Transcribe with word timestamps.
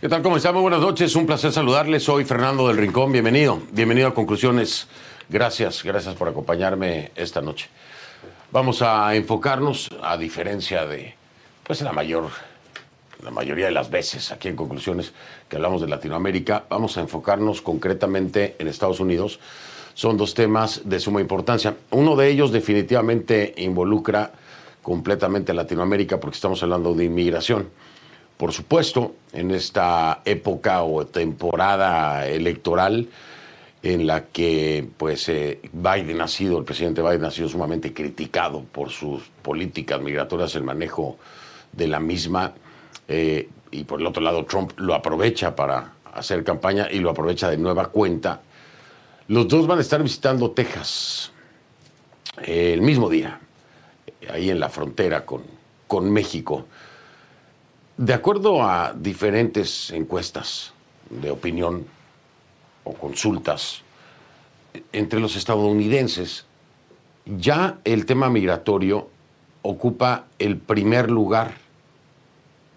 ¿Qué 0.00 0.08
tal? 0.08 0.22
¿Cómo 0.22 0.38
están? 0.38 0.54
Muy 0.54 0.62
buenas 0.62 0.80
noches. 0.80 1.14
Un 1.14 1.26
placer 1.26 1.52
saludarles. 1.52 2.04
Soy 2.04 2.24
Fernando 2.24 2.66
del 2.68 2.78
Rincón. 2.78 3.12
Bienvenido. 3.12 3.60
Bienvenido 3.70 4.08
a 4.08 4.14
Conclusiones. 4.14 4.88
Gracias. 5.28 5.84
Gracias 5.84 6.14
por 6.14 6.26
acompañarme 6.26 7.10
esta 7.16 7.42
noche. 7.42 7.68
Vamos 8.50 8.80
a 8.80 9.14
enfocarnos, 9.14 9.90
a 10.02 10.16
diferencia 10.16 10.86
de, 10.86 11.14
pues, 11.64 11.82
la 11.82 11.92
mayor, 11.92 12.30
la 13.22 13.30
mayoría 13.30 13.66
de 13.66 13.72
las 13.72 13.90
veces 13.90 14.32
aquí 14.32 14.48
en 14.48 14.56
Conclusiones 14.56 15.12
que 15.50 15.56
hablamos 15.56 15.82
de 15.82 15.88
Latinoamérica, 15.88 16.64
vamos 16.70 16.96
a 16.96 17.02
enfocarnos 17.02 17.60
concretamente 17.60 18.56
en 18.58 18.68
Estados 18.68 19.00
Unidos. 19.00 19.38
Son 19.92 20.16
dos 20.16 20.32
temas 20.32 20.80
de 20.86 20.98
suma 20.98 21.20
importancia. 21.20 21.76
Uno 21.90 22.16
de 22.16 22.30
ellos 22.30 22.52
definitivamente 22.52 23.52
involucra 23.58 24.32
completamente 24.80 25.52
Latinoamérica 25.52 26.18
porque 26.18 26.36
estamos 26.36 26.62
hablando 26.62 26.94
de 26.94 27.04
inmigración. 27.04 27.68
Por 28.40 28.54
supuesto, 28.54 29.16
en 29.34 29.50
esta 29.50 30.22
época 30.24 30.82
o 30.82 31.04
temporada 31.04 32.26
electoral 32.26 33.06
en 33.82 34.06
la 34.06 34.28
que 34.28 34.88
pues 34.96 35.28
eh, 35.28 35.60
Biden 35.74 36.22
ha 36.22 36.26
sido, 36.26 36.56
el 36.56 36.64
presidente 36.64 37.02
Biden 37.02 37.26
ha 37.26 37.30
sido 37.30 37.50
sumamente 37.50 37.92
criticado 37.92 38.62
por 38.62 38.88
sus 38.88 39.24
políticas 39.42 40.00
migratorias, 40.00 40.54
el 40.54 40.62
manejo 40.62 41.18
de 41.72 41.86
la 41.86 42.00
misma, 42.00 42.54
eh, 43.08 43.46
y 43.72 43.84
por 43.84 44.00
el 44.00 44.06
otro 44.06 44.22
lado 44.22 44.46
Trump 44.46 44.72
lo 44.78 44.94
aprovecha 44.94 45.54
para 45.54 45.92
hacer 46.14 46.42
campaña 46.42 46.88
y 46.90 47.00
lo 47.00 47.10
aprovecha 47.10 47.50
de 47.50 47.58
nueva 47.58 47.88
cuenta. 47.88 48.40
Los 49.28 49.48
dos 49.48 49.66
van 49.66 49.80
a 49.80 49.82
estar 49.82 50.02
visitando 50.02 50.52
Texas 50.52 51.30
eh, 52.40 52.72
el 52.72 52.80
mismo 52.80 53.10
día, 53.10 53.38
ahí 54.32 54.48
en 54.48 54.58
la 54.58 54.70
frontera 54.70 55.26
con, 55.26 55.42
con 55.86 56.10
México. 56.10 56.64
De 57.96 58.14
acuerdo 58.14 58.62
a 58.62 58.94
diferentes 58.94 59.90
encuestas 59.90 60.72
de 61.10 61.30
opinión 61.30 61.86
o 62.84 62.94
consultas 62.94 63.82
entre 64.92 65.20
los 65.20 65.36
estadounidenses, 65.36 66.46
ya 67.26 67.78
el 67.84 68.06
tema 68.06 68.30
migratorio 68.30 69.08
ocupa 69.62 70.26
el 70.38 70.56
primer 70.56 71.10
lugar 71.10 71.54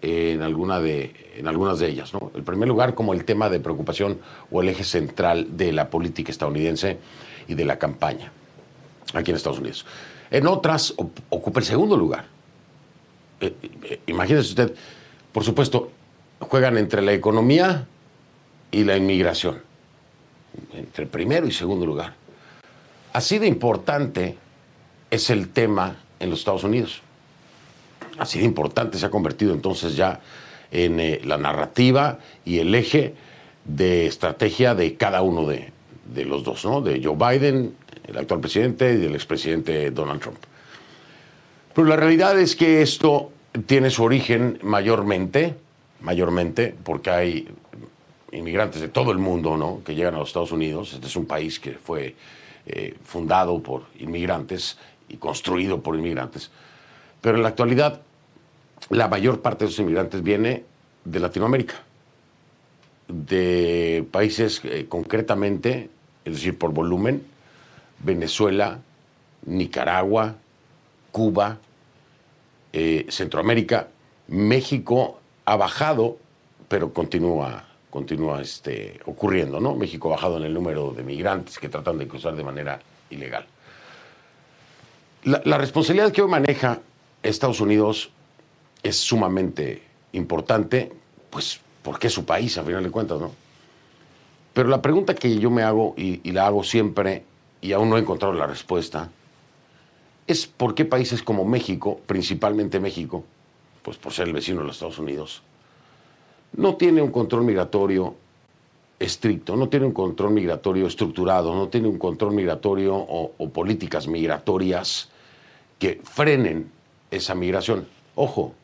en, 0.02 0.40
de, 0.40 1.14
en 1.36 1.48
algunas 1.48 1.78
de 1.78 1.88
ellas. 1.88 2.12
¿no? 2.12 2.30
El 2.34 2.42
primer 2.42 2.68
lugar 2.68 2.94
como 2.94 3.14
el 3.14 3.24
tema 3.24 3.48
de 3.48 3.60
preocupación 3.60 4.18
o 4.50 4.60
el 4.60 4.68
eje 4.68 4.84
central 4.84 5.56
de 5.56 5.72
la 5.72 5.88
política 5.88 6.30
estadounidense 6.30 6.98
y 7.48 7.54
de 7.54 7.64
la 7.64 7.78
campaña 7.78 8.30
aquí 9.14 9.30
en 9.30 9.36
Estados 9.36 9.58
Unidos. 9.58 9.86
En 10.30 10.46
otras 10.46 10.94
ocupa 11.28 11.60
el 11.60 11.66
segundo 11.66 11.96
lugar. 11.96 12.26
Eh, 13.40 13.54
eh, 13.82 14.00
imagínese 14.06 14.48
usted, 14.50 14.74
por 15.34 15.42
supuesto, 15.42 15.90
juegan 16.38 16.78
entre 16.78 17.02
la 17.02 17.12
economía 17.12 17.88
y 18.70 18.84
la 18.84 18.96
inmigración, 18.96 19.60
entre 20.72 21.06
primero 21.06 21.48
y 21.48 21.50
segundo 21.50 21.84
lugar. 21.84 22.14
Así 23.12 23.40
de 23.40 23.48
importante 23.48 24.36
es 25.10 25.30
el 25.30 25.48
tema 25.48 25.96
en 26.20 26.30
los 26.30 26.38
Estados 26.38 26.62
Unidos. 26.62 27.02
Así 28.16 28.38
de 28.38 28.44
importante 28.44 28.96
se 28.96 29.06
ha 29.06 29.10
convertido 29.10 29.52
entonces 29.52 29.96
ya 29.96 30.20
en 30.70 31.00
eh, 31.00 31.20
la 31.24 31.36
narrativa 31.36 32.20
y 32.44 32.60
el 32.60 32.72
eje 32.72 33.14
de 33.64 34.06
estrategia 34.06 34.76
de 34.76 34.94
cada 34.94 35.22
uno 35.22 35.48
de, 35.48 35.72
de 36.14 36.24
los 36.24 36.44
dos, 36.44 36.64
¿no? 36.64 36.80
de 36.80 37.02
Joe 37.02 37.16
Biden, 37.16 37.74
el 38.06 38.18
actual 38.18 38.38
presidente, 38.38 38.92
y 38.92 38.98
del 38.98 39.16
expresidente 39.16 39.90
Donald 39.90 40.20
Trump. 40.20 40.38
Pero 41.74 41.88
la 41.88 41.96
realidad 41.96 42.38
es 42.38 42.54
que 42.54 42.82
esto 42.82 43.32
tiene 43.66 43.90
su 43.90 44.02
origen 44.02 44.58
mayormente, 44.62 45.54
mayormente, 46.00 46.74
porque 46.82 47.10
hay 47.10 47.48
inmigrantes 48.32 48.80
de 48.80 48.88
todo 48.88 49.12
el 49.12 49.18
mundo, 49.18 49.56
¿no? 49.56 49.82
Que 49.84 49.94
llegan 49.94 50.14
a 50.14 50.18
los 50.18 50.28
Estados 50.28 50.52
Unidos. 50.52 50.92
Este 50.92 51.06
es 51.06 51.16
un 51.16 51.26
país 51.26 51.60
que 51.60 51.72
fue 51.72 52.16
eh, 52.66 52.96
fundado 53.04 53.62
por 53.62 53.84
inmigrantes 54.00 54.76
y 55.08 55.16
construido 55.18 55.82
por 55.82 55.94
inmigrantes. 55.94 56.50
Pero 57.20 57.36
en 57.36 57.42
la 57.42 57.50
actualidad, 57.50 58.00
la 58.90 59.08
mayor 59.08 59.40
parte 59.40 59.64
de 59.64 59.70
esos 59.70 59.80
inmigrantes 59.80 60.22
viene 60.22 60.64
de 61.04 61.20
Latinoamérica, 61.20 61.74
de 63.08 64.04
países 64.10 64.60
eh, 64.64 64.86
concretamente, 64.88 65.90
es 66.24 66.34
decir, 66.34 66.58
por 66.58 66.72
volumen, 66.72 67.24
Venezuela, 68.00 68.80
Nicaragua, 69.46 70.36
Cuba, 71.12 71.58
eh, 72.76 73.06
Centroamérica, 73.08 73.86
México 74.26 75.20
ha 75.44 75.54
bajado, 75.54 76.18
pero 76.66 76.92
continúa, 76.92 77.64
continúa 77.88 78.42
este, 78.42 78.98
ocurriendo, 79.06 79.60
¿no? 79.60 79.76
México 79.76 80.08
ha 80.08 80.16
bajado 80.16 80.38
en 80.38 80.42
el 80.42 80.52
número 80.52 80.92
de 80.92 81.04
migrantes 81.04 81.56
que 81.60 81.68
tratan 81.68 81.98
de 81.98 82.08
cruzar 82.08 82.34
de 82.34 82.42
manera 82.42 82.80
ilegal. 83.10 83.46
La, 85.22 85.56
responsabilidad 85.56 86.10
que 86.10 86.20
hoy 86.20 86.28
maneja 86.28 86.80
Estados 87.22 87.60
Unidos 87.60 88.10
es 88.82 88.96
sumamente 88.96 89.82
importante, 90.10 90.92
pues 91.30 91.60
porque 91.80 92.08
es 92.08 92.12
su 92.12 92.24
país, 92.24 92.58
a 92.58 92.64
final 92.64 92.82
de 92.82 92.90
cuentas, 92.90 93.20
¿no? 93.20 93.30
Pero 94.52 94.68
la 94.68 94.82
pregunta 94.82 95.14
que 95.14 95.38
yo 95.38 95.52
me 95.52 95.62
hago, 95.62 95.94
y, 95.96 96.20
y 96.28 96.32
la 96.32 96.48
hago 96.48 96.64
siempre, 96.64 97.22
y 97.60 97.70
aún 97.70 97.88
no 97.88 97.98
he 97.98 98.00
encontrado 98.00 98.34
la 98.34 98.48
respuesta, 98.48 99.10
es 100.26 100.46
por 100.46 100.74
qué 100.74 100.84
países 100.84 101.22
como 101.22 101.44
México, 101.44 102.00
principalmente 102.06 102.80
México, 102.80 103.24
pues 103.82 103.96
por 103.98 104.12
ser 104.12 104.28
el 104.28 104.34
vecino 104.34 104.60
de 104.60 104.66
los 104.66 104.76
Estados 104.76 104.98
Unidos, 104.98 105.42
no 106.56 106.76
tiene 106.76 107.02
un 107.02 107.10
control 107.10 107.44
migratorio 107.44 108.14
estricto, 108.98 109.56
no 109.56 109.68
tiene 109.68 109.86
un 109.86 109.92
control 109.92 110.32
migratorio 110.32 110.86
estructurado, 110.86 111.54
no 111.54 111.68
tiene 111.68 111.88
un 111.88 111.98
control 111.98 112.32
migratorio 112.32 112.94
o, 112.96 113.48
políticas 113.50 114.06
migratorias 114.08 115.08
que 115.78 116.00
frenen 116.02 116.70
esa 117.10 117.34
migración. 117.34 117.86
Ojo, 118.14 118.54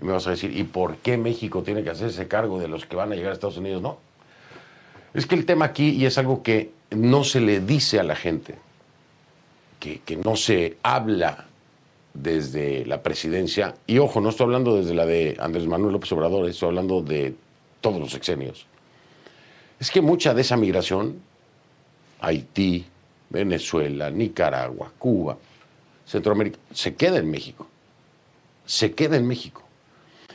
me 0.00 0.12
vas 0.12 0.26
a 0.26 0.30
decir, 0.30 0.56
¿y 0.56 0.64
por 0.64 0.96
qué 0.96 1.18
México 1.18 1.62
tiene 1.62 1.82
que 1.82 1.90
hacerse 1.90 2.28
cargo 2.28 2.58
de 2.58 2.68
los 2.68 2.86
que 2.86 2.96
van 2.96 3.12
a 3.12 3.16
llegar 3.16 3.32
a 3.32 3.34
Estados 3.34 3.58
Unidos? 3.58 3.82
No. 3.82 3.98
Es 5.12 5.26
que 5.26 5.34
el 5.34 5.44
tema 5.44 5.66
aquí, 5.66 5.90
y 5.90 6.06
es 6.06 6.16
algo 6.18 6.42
que 6.42 6.70
no 6.90 7.24
se 7.24 7.40
le 7.40 7.60
dice 7.60 7.98
a 8.00 8.04
la 8.04 8.16
gente, 8.16 8.54
que, 9.80 10.16
no 10.22 10.36
se 10.36 10.76
habla 10.82 11.46
desde 12.12 12.84
la 12.86 13.02
presidencia, 13.02 13.74
y 13.86 13.98
ojo, 13.98 14.20
no 14.20 14.28
estoy 14.28 14.44
hablando 14.44 14.76
desde 14.76 14.94
la 14.94 15.06
de 15.06 15.36
Andrés 15.40 15.66
Manuel 15.66 15.94
López 15.94 16.12
Obrador, 16.12 16.48
estoy 16.48 16.68
hablando 16.68 17.02
de 17.02 17.34
todos 17.80 17.98
los 17.98 18.10
sexenios, 18.12 18.66
es 19.78 19.90
que 19.90 20.02
mucha 20.02 20.34
de 20.34 20.42
esa 20.42 20.56
migración, 20.56 21.20
Haití, 22.20 22.84
Venezuela, 23.30 24.10
Nicaragua, 24.10 24.92
Cuba, 24.98 25.38
Centroamérica, 26.04 26.58
se 26.72 26.94
queda 26.94 27.18
en 27.18 27.30
México, 27.30 27.66
se 28.66 28.92
queda 28.92 29.16
en 29.16 29.26
México. 29.26 29.62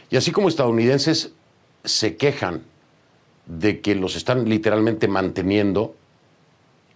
Y 0.10 0.18
así 0.18 0.32
como 0.32 0.50
estadounidenses 0.50 1.34
se 1.84 2.16
quejan 2.16 2.64
de 3.46 3.82
que 3.82 3.94
los 3.94 4.16
están 4.16 4.50
literalmente 4.50 5.08
manteniendo, 5.08 5.96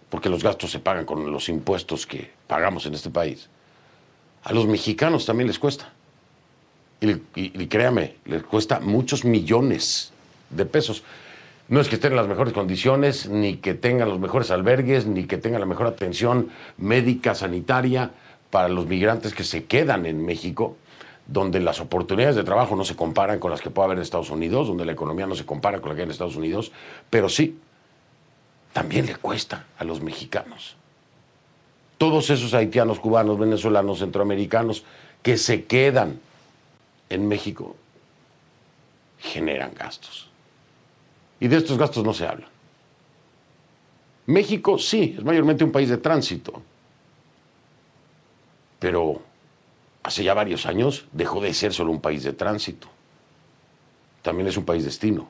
porque 0.08 0.28
los 0.28 0.42
gastos 0.42 0.72
se 0.72 0.80
pagan 0.80 1.04
con 1.04 1.30
los 1.30 1.48
impuestos 1.48 2.06
que 2.06 2.39
pagamos 2.50 2.84
en 2.84 2.94
este 2.94 3.10
país, 3.10 3.48
a 4.42 4.52
los 4.52 4.66
mexicanos 4.66 5.24
también 5.24 5.46
les 5.46 5.60
cuesta. 5.60 5.92
Y, 7.00 7.66
créame, 7.68 8.16
les 8.26 8.42
cuesta 8.42 8.80
muchos 8.80 9.24
millones 9.24 10.12
de 10.50 10.66
pesos. 10.66 11.04
No 11.68 11.80
es 11.80 11.88
que 11.88 11.94
estén 11.94 12.12
en 12.12 12.16
las 12.16 12.26
mejores 12.26 12.52
condiciones, 12.52 13.28
ni 13.28 13.56
que 13.58 13.74
tengan 13.74 14.08
los 14.08 14.18
mejores 14.18 14.50
albergues, 14.50 15.06
ni 15.06 15.24
que 15.24 15.38
tengan 15.38 15.60
la 15.60 15.66
mejor 15.66 15.86
atención 15.86 16.50
médica, 16.76 17.36
sanitaria 17.36 18.10
para 18.50 18.68
los 18.68 18.86
migrantes 18.86 19.32
que 19.32 19.44
se 19.44 19.64
quedan 19.64 20.04
en 20.04 20.26
México, 20.26 20.76
donde 21.28 21.60
las 21.60 21.80
oportunidades 21.80 22.34
de 22.34 22.42
trabajo 22.42 22.74
no 22.74 22.84
se 22.84 22.96
comparan 22.96 23.38
con 23.38 23.52
las 23.52 23.60
que 23.60 23.70
puede 23.70 23.86
haber 23.86 23.98
en 23.98 24.02
Estados 24.02 24.30
Unidos, 24.30 24.66
donde 24.66 24.84
la 24.84 24.92
economía 24.92 25.26
no 25.26 25.36
se 25.36 25.46
compara 25.46 25.80
con 25.80 25.90
la 25.90 25.94
que 25.94 26.02
hay 26.02 26.06
en 26.06 26.10
Estados 26.10 26.36
Unidos, 26.36 26.72
pero 27.08 27.28
sí, 27.28 27.56
también 28.72 29.06
le 29.06 29.14
cuesta 29.14 29.66
a 29.78 29.84
los 29.84 30.02
mexicanos. 30.02 30.79
Todos 32.00 32.30
esos 32.30 32.54
haitianos, 32.54 32.98
cubanos, 32.98 33.38
venezolanos, 33.38 33.98
centroamericanos 33.98 34.84
que 35.22 35.36
se 35.36 35.66
quedan 35.66 36.18
en 37.10 37.28
México 37.28 37.76
generan 39.18 39.74
gastos. 39.74 40.30
Y 41.40 41.48
de 41.48 41.58
estos 41.58 41.76
gastos 41.76 42.02
no 42.02 42.14
se 42.14 42.26
habla. 42.26 42.48
México 44.24 44.78
sí, 44.78 45.14
es 45.18 45.22
mayormente 45.22 45.62
un 45.62 45.72
país 45.72 45.90
de 45.90 45.98
tránsito, 45.98 46.62
pero 48.78 49.20
hace 50.02 50.24
ya 50.24 50.32
varios 50.32 50.64
años 50.64 51.04
dejó 51.12 51.38
de 51.42 51.52
ser 51.52 51.74
solo 51.74 51.92
un 51.92 52.00
país 52.00 52.22
de 52.22 52.32
tránsito. 52.32 52.88
También 54.22 54.48
es 54.48 54.56
un 54.56 54.64
país 54.64 54.86
destino. 54.86 55.28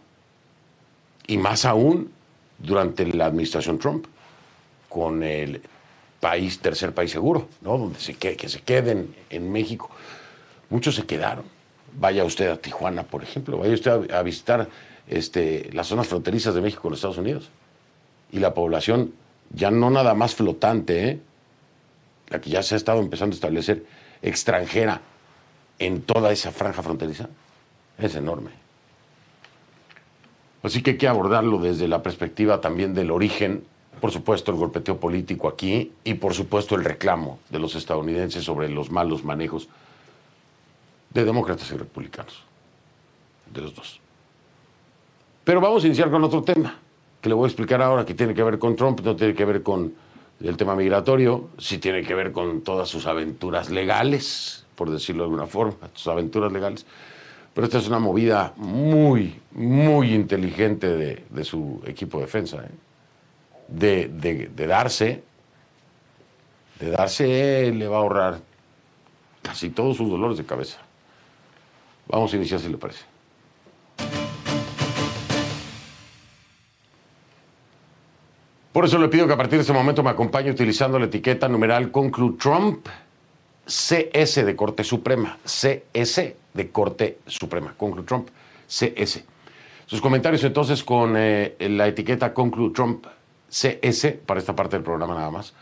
Y 1.26 1.36
más 1.36 1.64
aún 1.64 2.12
durante 2.58 3.04
la 3.06 3.26
administración 3.26 3.80
Trump, 3.80 4.06
con 4.88 5.24
el 5.24 5.62
país, 6.20 6.60
tercer 6.60 6.92
país 6.92 7.10
seguro, 7.10 7.48
¿no? 7.62 7.78
Donde 7.78 7.98
se 7.98 8.14
que, 8.14 8.36
se 8.48 8.60
queden 8.60 9.14
en 9.30 9.50
México. 9.50 9.90
Muchos 10.68 10.94
se 10.94 11.06
quedaron. 11.06 11.44
Vaya 11.98 12.24
usted 12.24 12.48
a 12.50 12.56
Tijuana, 12.56 13.02
por 13.02 13.22
ejemplo, 13.22 13.58
vaya 13.58 13.74
usted 13.74 14.12
a, 14.12 14.22
visitar 14.22 14.68
este, 15.08 15.70
las 15.72 15.88
zonas 15.88 16.06
fronterizas 16.06 16.54
de 16.54 16.60
México 16.60 16.82
con 16.82 16.94
Estados 16.94 17.18
Unidos. 17.18 17.50
Y 18.30 18.38
la 18.38 18.54
población 18.54 19.12
ya 19.52 19.70
no 19.70 19.90
nada 19.90 20.14
más 20.14 20.36
flotante, 20.36 21.08
¿eh? 21.08 21.20
la 22.28 22.40
que 22.40 22.50
ya 22.50 22.62
se 22.62 22.74
ha 22.74 22.78
estado 22.78 23.00
empezando 23.00 23.34
a 23.34 23.36
establecer, 23.36 23.84
extranjera 24.22 25.00
en 25.80 26.02
toda 26.02 26.30
esa 26.30 26.52
franja 26.52 26.82
fronteriza, 26.82 27.28
es 27.98 28.14
enorme. 28.14 28.50
Así 30.62 30.82
que 30.82 30.92
hay 30.92 30.98
que 30.98 31.08
abordarlo 31.08 31.58
desde 31.58 31.88
la 31.88 32.02
perspectiva 32.02 32.60
también 32.60 32.94
del 32.94 33.10
origen, 33.10 33.64
por 34.00 34.10
supuesto 34.10 34.50
el 34.50 34.58
golpeteo 34.58 34.98
político 34.98 35.48
aquí 35.48 35.92
y 36.04 36.14
por 36.14 36.34
supuesto 36.34 36.74
el 36.74 36.84
reclamo 36.84 37.38
de 37.50 37.58
los 37.58 37.74
estadounidenses 37.74 38.44
sobre 38.44 38.68
los 38.68 38.90
malos 38.90 39.24
manejos 39.24 39.68
de 41.10 41.24
demócratas 41.24 41.70
y 41.72 41.76
republicanos, 41.76 42.42
de 43.52 43.60
los 43.60 43.74
dos. 43.74 44.00
Pero 45.44 45.60
vamos 45.60 45.82
a 45.84 45.86
iniciar 45.86 46.10
con 46.10 46.22
otro 46.24 46.42
tema, 46.42 46.78
que 47.20 47.28
le 47.28 47.34
voy 47.34 47.44
a 47.44 47.48
explicar 47.48 47.82
ahora, 47.82 48.04
que 48.04 48.14
tiene 48.14 48.34
que 48.34 48.42
ver 48.42 48.58
con 48.58 48.76
Trump, 48.76 49.00
no 49.00 49.16
tiene 49.16 49.34
que 49.34 49.44
ver 49.44 49.62
con 49.62 49.92
el 50.40 50.56
tema 50.56 50.74
migratorio, 50.74 51.48
sí 51.58 51.78
tiene 51.78 52.02
que 52.02 52.14
ver 52.14 52.32
con 52.32 52.62
todas 52.62 52.88
sus 52.88 53.06
aventuras 53.06 53.70
legales, 53.70 54.64
por 54.74 54.90
decirlo 54.90 55.24
de 55.24 55.26
alguna 55.26 55.46
forma, 55.46 55.90
sus 55.94 56.08
aventuras 56.08 56.52
legales. 56.52 56.86
Pero 57.52 57.66
esta 57.66 57.78
es 57.78 57.88
una 57.88 57.98
movida 57.98 58.54
muy, 58.56 59.40
muy 59.52 60.14
inteligente 60.14 60.96
de, 60.96 61.44
su 61.44 61.82
equipo 61.84 62.18
de 62.18 62.26
defensa, 62.26 62.58
¿eh? 62.64 62.89
De, 63.70 64.08
de 64.08 64.66
darse, 64.66 65.22
de 66.78 66.90
darse, 66.90 67.72
le 67.72 67.88
va 67.88 67.96
a 67.96 68.00
ahorrar 68.00 68.40
casi 69.42 69.70
todos 69.70 69.96
sus 69.96 70.10
dolores 70.10 70.38
de 70.38 70.44
cabeza. 70.44 70.78
Vamos 72.08 72.32
a 72.32 72.36
iniciar 72.36 72.60
si 72.60 72.68
le 72.68 72.76
parece. 72.76 73.04
Por 78.72 78.84
eso 78.84 78.98
le 78.98 79.08
pido 79.08 79.26
que 79.26 79.32
a 79.32 79.36
partir 79.36 79.58
de 79.58 79.62
este 79.62 79.72
momento 79.72 80.02
me 80.02 80.10
acompañe 80.10 80.50
utilizando 80.50 80.98
la 80.98 81.06
etiqueta 81.06 81.48
numeral 81.48 81.90
Conclu 81.90 82.36
Trump 82.36 82.86
CS 83.66 84.46
de 84.46 84.56
Corte 84.56 84.84
Suprema. 84.84 85.38
CS 85.44 86.32
de 86.54 86.70
Corte 86.70 87.18
Suprema. 87.26 87.74
Conclu 87.76 88.04
Trump 88.04 88.28
CS. 88.68 89.24
Sus 89.86 90.00
comentarios 90.00 90.44
entonces 90.44 90.84
con 90.84 91.14
eh, 91.16 91.56
la 91.58 91.88
etiqueta 91.88 92.32
Conclu 92.32 92.72
Trump 92.72 93.06
CS 93.50 94.14
para 94.24 94.40
esta 94.40 94.54
parte 94.54 94.76
del 94.76 94.84
programa 94.84 95.14
nada 95.14 95.30
más 95.30 95.52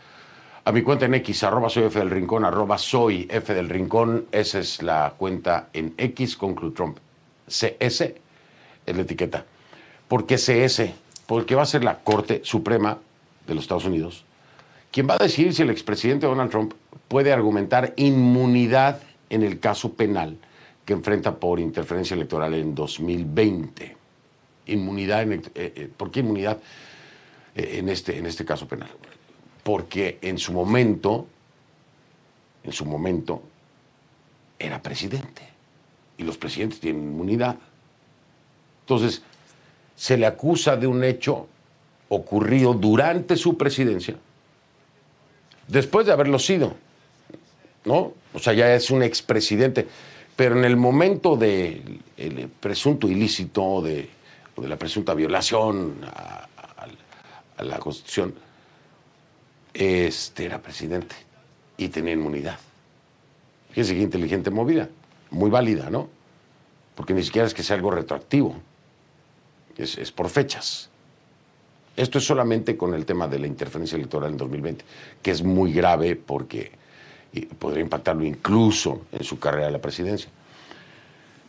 a 0.65 0.71
mi 0.71 0.83
cuenta 0.83 1.05
en 1.05 1.15
X, 1.15 1.43
arroba 1.43 1.69
soy 1.69 1.85
F 1.85 1.97
del 1.97 2.11
Rincón, 2.11 2.45
arroba 2.45 2.77
soy 2.77 3.27
F 3.29 3.55
del 3.55 3.69
Rincón. 3.69 4.27
Esa 4.31 4.59
es 4.59 4.83
la 4.83 5.15
cuenta 5.17 5.69
en 5.73 5.95
X 5.97 6.37
con 6.37 6.53
Trump. 6.75 6.99
CS 7.47 8.01
es 8.01 8.95
la 8.95 9.01
etiqueta. 9.01 9.45
¿Por 10.07 10.27
qué 10.27 10.35
CS? 10.35 10.91
Porque 11.25 11.55
va 11.55 11.63
a 11.63 11.65
ser 11.65 11.83
la 11.83 11.99
Corte 11.99 12.41
Suprema 12.43 12.99
de 13.47 13.55
los 13.55 13.63
Estados 13.63 13.85
Unidos 13.85 14.25
quien 14.91 15.07
va 15.07 15.15
a 15.15 15.17
decidir 15.17 15.53
si 15.53 15.61
el 15.61 15.69
expresidente 15.69 16.25
Donald 16.25 16.49
Trump 16.49 16.73
puede 17.07 17.31
argumentar 17.31 17.93
inmunidad 17.95 19.01
en 19.29 19.43
el 19.43 19.59
caso 19.59 19.93
penal 19.93 20.37
que 20.85 20.93
enfrenta 20.93 21.35
por 21.35 21.59
interferencia 21.59 22.15
electoral 22.15 22.53
en 22.55 22.73
2020. 22.73 23.95
Inmunidad, 24.67 25.23
en, 25.23 25.33
eh, 25.33 25.41
eh, 25.55 25.89
¿por 25.95 26.09
qué 26.11 26.21
inmunidad 26.21 26.57
en, 27.55 27.89
este, 27.89 28.17
en 28.17 28.25
este 28.25 28.45
caso 28.45 28.67
penal? 28.67 28.89
porque 29.69 30.17
en 30.21 30.39
su 30.39 30.51
momento, 30.51 31.27
en 32.63 32.71
su 32.71 32.85
momento, 32.85 33.43
era 34.57 34.81
presidente. 34.81 35.43
Y 36.17 36.23
los 36.23 36.39
presidentes 36.39 36.79
tienen 36.79 37.03
inmunidad. 37.03 37.55
Entonces, 38.81 39.21
se 39.95 40.17
le 40.17 40.25
acusa 40.25 40.75
de 40.75 40.87
un 40.87 41.03
hecho 41.03 41.47
ocurrido 42.09 42.73
durante 42.73 43.35
su 43.35 43.57
presidencia, 43.57 44.15
después 45.67 46.07
de 46.07 46.13
haberlo 46.13 46.39
sido. 46.39 46.73
¿No? 47.85 48.13
O 48.33 48.39
sea, 48.39 48.53
ya 48.53 48.73
es 48.73 48.89
un 48.89 49.03
expresidente. 49.03 49.87
Pero 50.35 50.57
en 50.57 50.65
el 50.65 50.77
momento 50.77 51.35
del 51.35 52.01
presunto 52.59 53.07
ilícito 53.07 53.81
de, 53.81 54.09
de 54.57 54.67
la 54.67 54.77
presunta 54.77 55.13
violación 55.13 55.95
la 57.63 57.79
Constitución, 57.79 58.33
este 59.73 60.45
era 60.45 60.61
presidente 60.61 61.15
y 61.77 61.89
tenía 61.89 62.13
inmunidad. 62.13 62.57
Fíjense 63.69 63.93
qué 63.93 64.01
inteligente 64.01 64.49
movida, 64.49 64.89
muy 65.31 65.49
válida, 65.49 65.89
¿no? 65.89 66.09
Porque 66.95 67.13
ni 67.13 67.23
siquiera 67.23 67.47
es 67.47 67.53
que 67.53 67.63
sea 67.63 67.75
algo 67.75 67.91
retroactivo, 67.91 68.55
es, 69.77 69.97
es 69.97 70.11
por 70.11 70.29
fechas. 70.29 70.89
Esto 71.95 72.17
es 72.17 72.25
solamente 72.25 72.77
con 72.77 72.93
el 72.93 73.05
tema 73.05 73.27
de 73.27 73.39
la 73.39 73.47
interferencia 73.47 73.95
electoral 73.95 74.31
en 74.31 74.37
2020, 74.37 74.85
que 75.21 75.31
es 75.31 75.43
muy 75.43 75.73
grave 75.73 76.15
porque 76.15 76.71
podría 77.59 77.83
impactarlo 77.83 78.23
incluso 78.23 79.05
en 79.11 79.23
su 79.23 79.39
carrera 79.39 79.67
de 79.67 79.71
la 79.71 79.81
presidencia. 79.81 80.29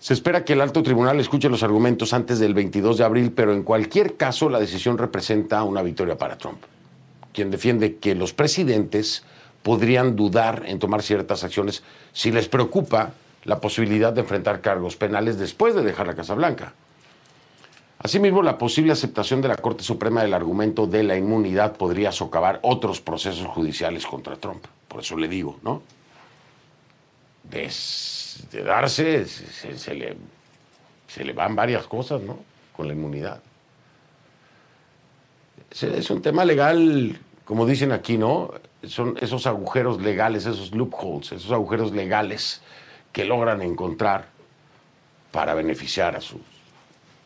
Se 0.01 0.15
espera 0.15 0.45
que 0.45 0.55
el 0.55 0.61
alto 0.61 0.83
tribunal 0.83 1.21
escuche 1.21 1.49
los 1.49 1.63
argumentos 1.63 2.13
antes 2.13 2.41
del 2.41 2.55
22 2.55 2.99
de 2.99 3.05
abril, 3.05 3.33
pero 3.33 3.53
en 3.53 3.63
cualquier 3.63 4.17
caso 4.17 4.49
la 4.51 4.59
decisión 4.59 4.99
representa 4.99 5.63
una 5.63 5.83
victoria 5.83 6.19
para 6.19 6.37
Trump 6.37 6.59
quien 7.33 7.51
defiende 7.51 7.97
que 7.97 8.15
los 8.15 8.33
presidentes 8.33 9.25
podrían 9.63 10.17
dudar 10.17 10.65
en 10.67 10.79
tomar 10.79 11.03
ciertas 11.03 11.45
acciones 11.45 11.83
si 12.13 12.33
les 12.33 12.49
preocupa 12.49 13.13
la 13.45 13.61
posibilidad 13.61 14.13
de 14.13 14.23
enfrentar 14.23 14.61
cargos 14.61 14.97
penales 14.97 15.39
después 15.39 15.75
de 15.75 15.83
dejar 15.83 16.07
la 16.07 16.15
Casa 16.15 16.35
Blanca. 16.35 16.75
Asimismo, 17.99 18.43
la 18.43 18.57
posible 18.57 18.93
aceptación 18.93 19.43
de 19.43 19.49
la 19.49 19.57
Corte 19.57 19.85
Suprema 19.85 20.23
del 20.23 20.33
argumento 20.33 20.87
de 20.87 21.03
la 21.03 21.17
inmunidad 21.17 21.77
podría 21.77 22.13
socavar 22.13 22.59
otros 22.63 23.01
procesos 23.01 23.47
judiciales 23.47 24.07
contra 24.07 24.37
Trump. 24.37 24.65
Por 24.89 25.01
eso 25.01 25.19
le 25.19 25.29
digo, 25.29 25.59
¿no? 25.63 25.83
De, 28.51 28.63
darse, 28.63 29.27
se, 29.27 29.95
le, 29.95 30.17
se 31.07 31.25
le 31.25 31.33
van 31.33 31.55
varias 31.55 31.87
cosas, 31.87 32.21
¿no? 32.21 32.39
Con 32.77 32.89
la 32.89 32.95
inmunidad 32.95 33.41
es 35.71 36.11
un 36.11 36.21
tema 36.21 36.45
legal, 36.45 37.19
como 37.45 37.67
dicen 37.67 37.93
aquí, 37.93 38.19
¿no? 38.19 38.53
Son 38.85 39.17
esos 39.21 39.47
agujeros 39.47 40.01
legales, 40.01 40.47
esos 40.47 40.73
loopholes, 40.75 41.33
esos 41.33 41.53
agujeros 41.53 41.93
legales 41.93 42.61
que 43.13 43.25
logran 43.25 43.63
encontrar 43.63 44.29
para 45.31 45.55
beneficiar 45.55 46.17
a 46.17 46.21
su, 46.21 46.41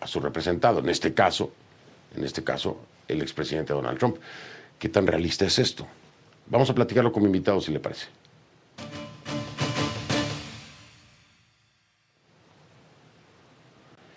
a 0.00 0.06
su 0.06 0.20
representado. 0.20 0.80
En 0.80 0.88
este 0.88 1.14
caso, 1.14 1.52
en 2.14 2.24
este 2.24 2.44
caso, 2.44 2.78
el 3.08 3.22
expresidente 3.22 3.72
Donald 3.72 3.98
Trump. 3.98 4.16
¿Qué 4.78 4.88
tan 4.88 5.06
realista 5.06 5.46
es 5.46 5.58
esto? 5.58 5.86
Vamos 6.46 6.68
a 6.68 6.74
platicarlo 6.74 7.12
con 7.12 7.22
mi 7.22 7.28
invitado, 7.28 7.60
si 7.60 7.72
le 7.72 7.80
parece. 7.80 8.06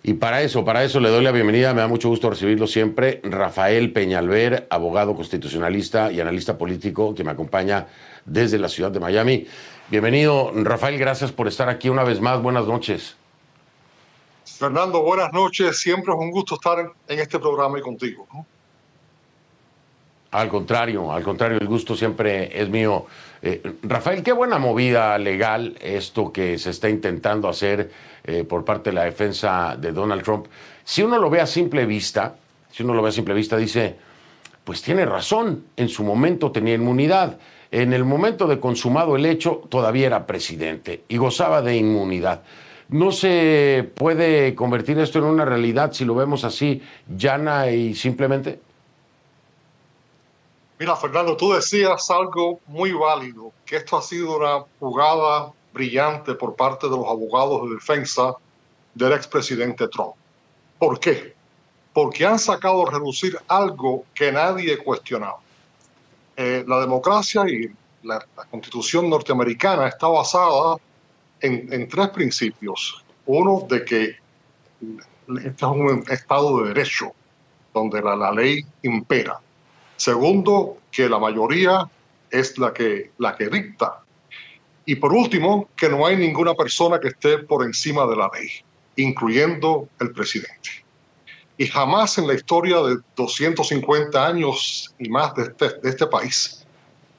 Y 0.07 0.13
para 0.13 0.41
eso, 0.41 0.63
para 0.63 0.85
eso 0.85 1.01
le 1.01 1.09
doy 1.09 1.21
la 1.21 1.33
bienvenida, 1.33 1.73
me 1.73 1.81
da 1.81 1.89
mucho 1.89 2.07
gusto 2.07 2.29
recibirlo 2.29 2.65
siempre, 2.65 3.19
Rafael 3.25 3.91
Peñalver, 3.91 4.65
abogado 4.69 5.13
constitucionalista 5.13 6.13
y 6.13 6.21
analista 6.21 6.57
político 6.57 7.13
que 7.13 7.25
me 7.25 7.31
acompaña 7.31 7.87
desde 8.23 8.57
la 8.57 8.69
ciudad 8.69 8.89
de 8.89 9.01
Miami. 9.01 9.47
Bienvenido, 9.89 10.53
Rafael, 10.55 10.97
gracias 10.97 11.33
por 11.33 11.49
estar 11.49 11.67
aquí 11.67 11.89
una 11.89 12.05
vez 12.05 12.21
más. 12.21 12.41
Buenas 12.41 12.65
noches. 12.65 13.17
Fernando, 14.45 15.01
buenas 15.01 15.33
noches. 15.33 15.77
Siempre 15.77 16.13
es 16.13 16.19
un 16.21 16.31
gusto 16.31 16.55
estar 16.55 16.89
en 17.09 17.19
este 17.19 17.37
programa 17.37 17.77
y 17.77 17.81
contigo. 17.81 18.25
Al 20.31 20.47
contrario, 20.47 21.11
al 21.11 21.23
contrario, 21.23 21.57
el 21.59 21.67
gusto 21.67 21.97
siempre 21.97 22.57
es 22.57 22.69
mío. 22.69 23.07
Eh, 23.41 23.62
Rafael, 23.84 24.24
qué 24.24 24.32
buena 24.32 24.58
movida 24.58 25.17
legal 25.17 25.75
esto 25.82 26.32
que 26.32 26.58
se 26.58 26.72
está 26.72 26.89
intentando 26.89 27.48
hacer 27.48 27.91
eh, 28.24 28.44
por 28.44 28.65
parte 28.65 28.89
de 28.89 28.96
la 28.96 29.03
defensa 29.03 29.75
de 29.79 29.91
Donald 29.91 30.24
Trump. 30.24 30.48
Si 30.84 31.03
uno 31.03 31.17
lo 31.17 31.29
ve 31.29 31.41
a 31.41 31.48
simple 31.48 31.86
vista, 31.86 32.36
si 32.72 32.84
uno 32.84 32.94
lo 32.94 33.01
ve 33.01 33.10
a 33.10 33.12
simple 33.12 33.34
vista, 33.34 33.58
dice, 33.58 33.96
pues 34.63 34.82
tiene 34.82 35.06
razón, 35.06 35.65
en 35.75 35.89
su 35.89 36.03
momento 36.03 36.51
tenía 36.51 36.75
inmunidad. 36.75 37.38
En 37.70 37.94
el 37.94 38.06
momento 38.06 38.48
de 38.48 38.60
consumado 38.60 39.15
el 39.15 39.25
hecho, 39.25 39.63
todavía 39.70 40.08
era 40.08 40.25
presidente 40.25 41.03
y 41.08 41.17
gozaba 41.17 41.62
de 41.62 41.75
inmunidad. 41.75 42.44
¿No 42.89 43.12
se 43.12 43.89
puede 43.96 44.56
convertir 44.56 44.98
esto 45.00 45.20
en 45.20 45.25
una 45.25 45.44
realidad 45.44 45.91
si 45.91 46.06
lo 46.06 46.15
vemos 46.15 46.46
así, 46.46 46.82
llana 47.08 47.70
y 47.70 47.94
simplemente? 47.94 48.60
Mira, 50.79 50.96
Fernando, 50.96 51.36
tú 51.36 51.53
decías 51.53 52.10
algo 52.12 52.60
muy 52.67 52.91
válido, 52.91 53.51
que 53.65 53.77
esto 53.77 53.98
ha 53.98 54.01
sido 54.01 54.38
una 54.38 54.63
jugada 54.79 55.51
brillante 55.74 56.36
por 56.36 56.55
parte 56.55 56.88
de 56.88 56.96
los 56.96 57.07
abogados 57.07 57.67
de 57.67 57.75
defensa 57.75 58.36
del 58.93 59.13
expresidente 59.13 59.88
Trump. 59.88 60.13
¿Por 60.77 61.00
qué? 61.00 61.34
Porque 61.93 62.25
han 62.27 62.38
sacado 62.38 62.88
a 62.88 62.91
reducir 62.91 63.39
algo 63.48 64.05
que 64.13 64.31
nadie 64.31 64.77
cuestionaba. 64.77 65.39
Eh, 66.36 66.63
la 66.67 66.79
democracia 66.79 67.43
y 67.48 67.72
la, 68.03 68.24
constitución 68.51 69.10
norteamericana 69.10 69.88
está 69.88 70.07
basada 70.07 70.77
en, 71.41 71.88
tres 71.88 72.10
principios. 72.10 73.03
Uno, 73.25 73.65
de 73.67 73.84
que 73.84 74.17
este 75.43 75.50
es 75.50 75.63
un 75.63 76.05
Estado 76.07 76.62
de 76.62 76.67
Derecho, 76.69 77.12
donde 77.74 78.00
la 78.00 78.31
ley 78.31 78.63
impera. 78.84 79.39
Segundo, 79.97 80.77
que 80.91 81.09
la 81.09 81.19
mayoría 81.19 81.89
es 82.31 82.57
la 82.57 82.73
que, 82.73 83.11
la 83.17 83.35
que 83.35 83.49
dicta. 83.49 84.01
Y 84.85 84.95
por 84.95 85.13
último, 85.13 85.69
que 85.75 85.89
no 85.89 86.05
hay 86.05 86.15
ninguna 86.15 86.53
persona 86.53 86.99
que 86.99 87.09
esté 87.09 87.39
por 87.39 87.65
encima 87.65 88.05
de 88.07 88.15
la 88.15 88.29
ley, 88.33 88.49
incluyendo 88.95 89.89
el 89.99 90.11
presidente. 90.11 90.69
Y 91.57 91.67
jamás 91.67 92.17
en 92.17 92.27
la 92.27 92.35
historia 92.35 92.77
de 92.81 92.97
250 93.15 94.25
años 94.25 94.93
y 94.99 95.09
más 95.09 95.33
de 95.35 95.43
este, 95.43 95.69
de 95.81 95.89
este 95.89 96.07
país 96.07 96.63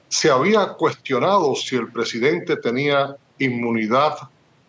se 0.09 0.31
había 0.31 0.73
cuestionado 0.73 1.55
si 1.55 1.75
el 1.75 1.91
presidente 1.91 2.57
tenía 2.57 3.15
inmunidad 3.37 4.17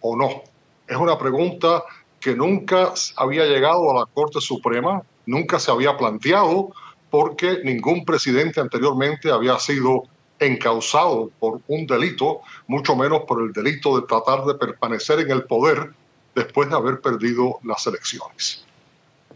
o 0.00 0.16
no. 0.16 0.42
Es 0.86 0.96
una 0.96 1.18
pregunta 1.18 1.82
que 2.20 2.34
nunca 2.34 2.92
había 3.16 3.46
llegado 3.46 3.90
a 3.90 4.00
la 4.00 4.06
Corte 4.06 4.40
Suprema, 4.40 5.02
nunca 5.24 5.58
se 5.58 5.70
había 5.70 5.96
planteado, 5.96 6.72
porque 7.10 7.60
ningún 7.64 8.04
presidente 8.04 8.60
anteriormente 8.60 9.30
había 9.30 9.58
sido 9.58 10.04
encausado 10.38 11.30
por 11.38 11.60
un 11.68 11.86
delito, 11.86 12.40
mucho 12.66 12.96
menos 12.96 13.22
por 13.26 13.42
el 13.42 13.52
delito 13.52 14.00
de 14.00 14.06
tratar 14.06 14.44
de 14.44 14.54
permanecer 14.54 15.20
en 15.20 15.30
el 15.30 15.44
poder 15.44 15.92
después 16.34 16.70
de 16.70 16.76
haber 16.76 17.00
perdido 17.00 17.58
las 17.64 17.86
elecciones. 17.86 18.64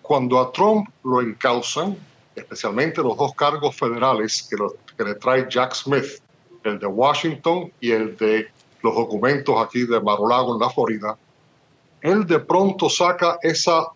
Cuando 0.01 0.41
a 0.41 0.51
Trump 0.53 0.89
lo 1.05 1.21
encausan, 1.21 1.97
especialmente 2.35 3.03
los 3.03 3.17
dos 3.17 3.35
cargos 3.35 3.77
federales 3.77 4.49
que, 4.49 5.05
le 5.05 5.15
trae 5.17 5.47
Jack 5.49 5.75
Smith, 5.75 6.21
el 6.63 6.79
de 6.79 6.87
Washington 6.87 7.71
y 7.81 7.91
el 7.91 8.17
de 8.17 8.49
los 8.83 8.95
documentos 8.95 9.57
aquí 9.59 9.85
de 9.85 10.01
Mar-a-Lago 10.01 10.55
en 10.55 10.61
la 10.61 10.71
Florida, 10.71 11.19
él 12.01 12.27
de 12.27 12.39
pronto 12.39 12.89
saca 12.89 13.39
esa 13.43 13.89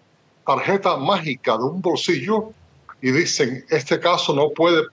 tarjeta 0.46 0.96
mágica 0.96 1.56
de 1.56 1.64
un 1.64 1.80
bolsillo 1.80 2.52
y 3.00 3.10
dicen, 3.10 3.64
este 3.68 4.00
caso 4.00 4.34
no 4.34 4.50
puede 4.50 4.86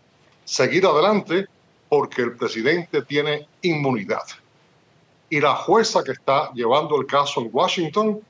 seguir 0.43 0.85
adelante 0.85 1.47
porque 1.89 2.21
el 2.21 2.35
presidente 2.35 3.01
tiene 3.03 3.47
inmunidad. 3.62 4.24
Y 5.29 5.39
la 5.39 5.55
jueza 5.55 6.03
que 6.03 6.12
está 6.12 6.51
llevando 6.53 7.00
el 7.00 7.07
caso 7.07 7.41
en 7.41 7.50
Washington 7.51 8.21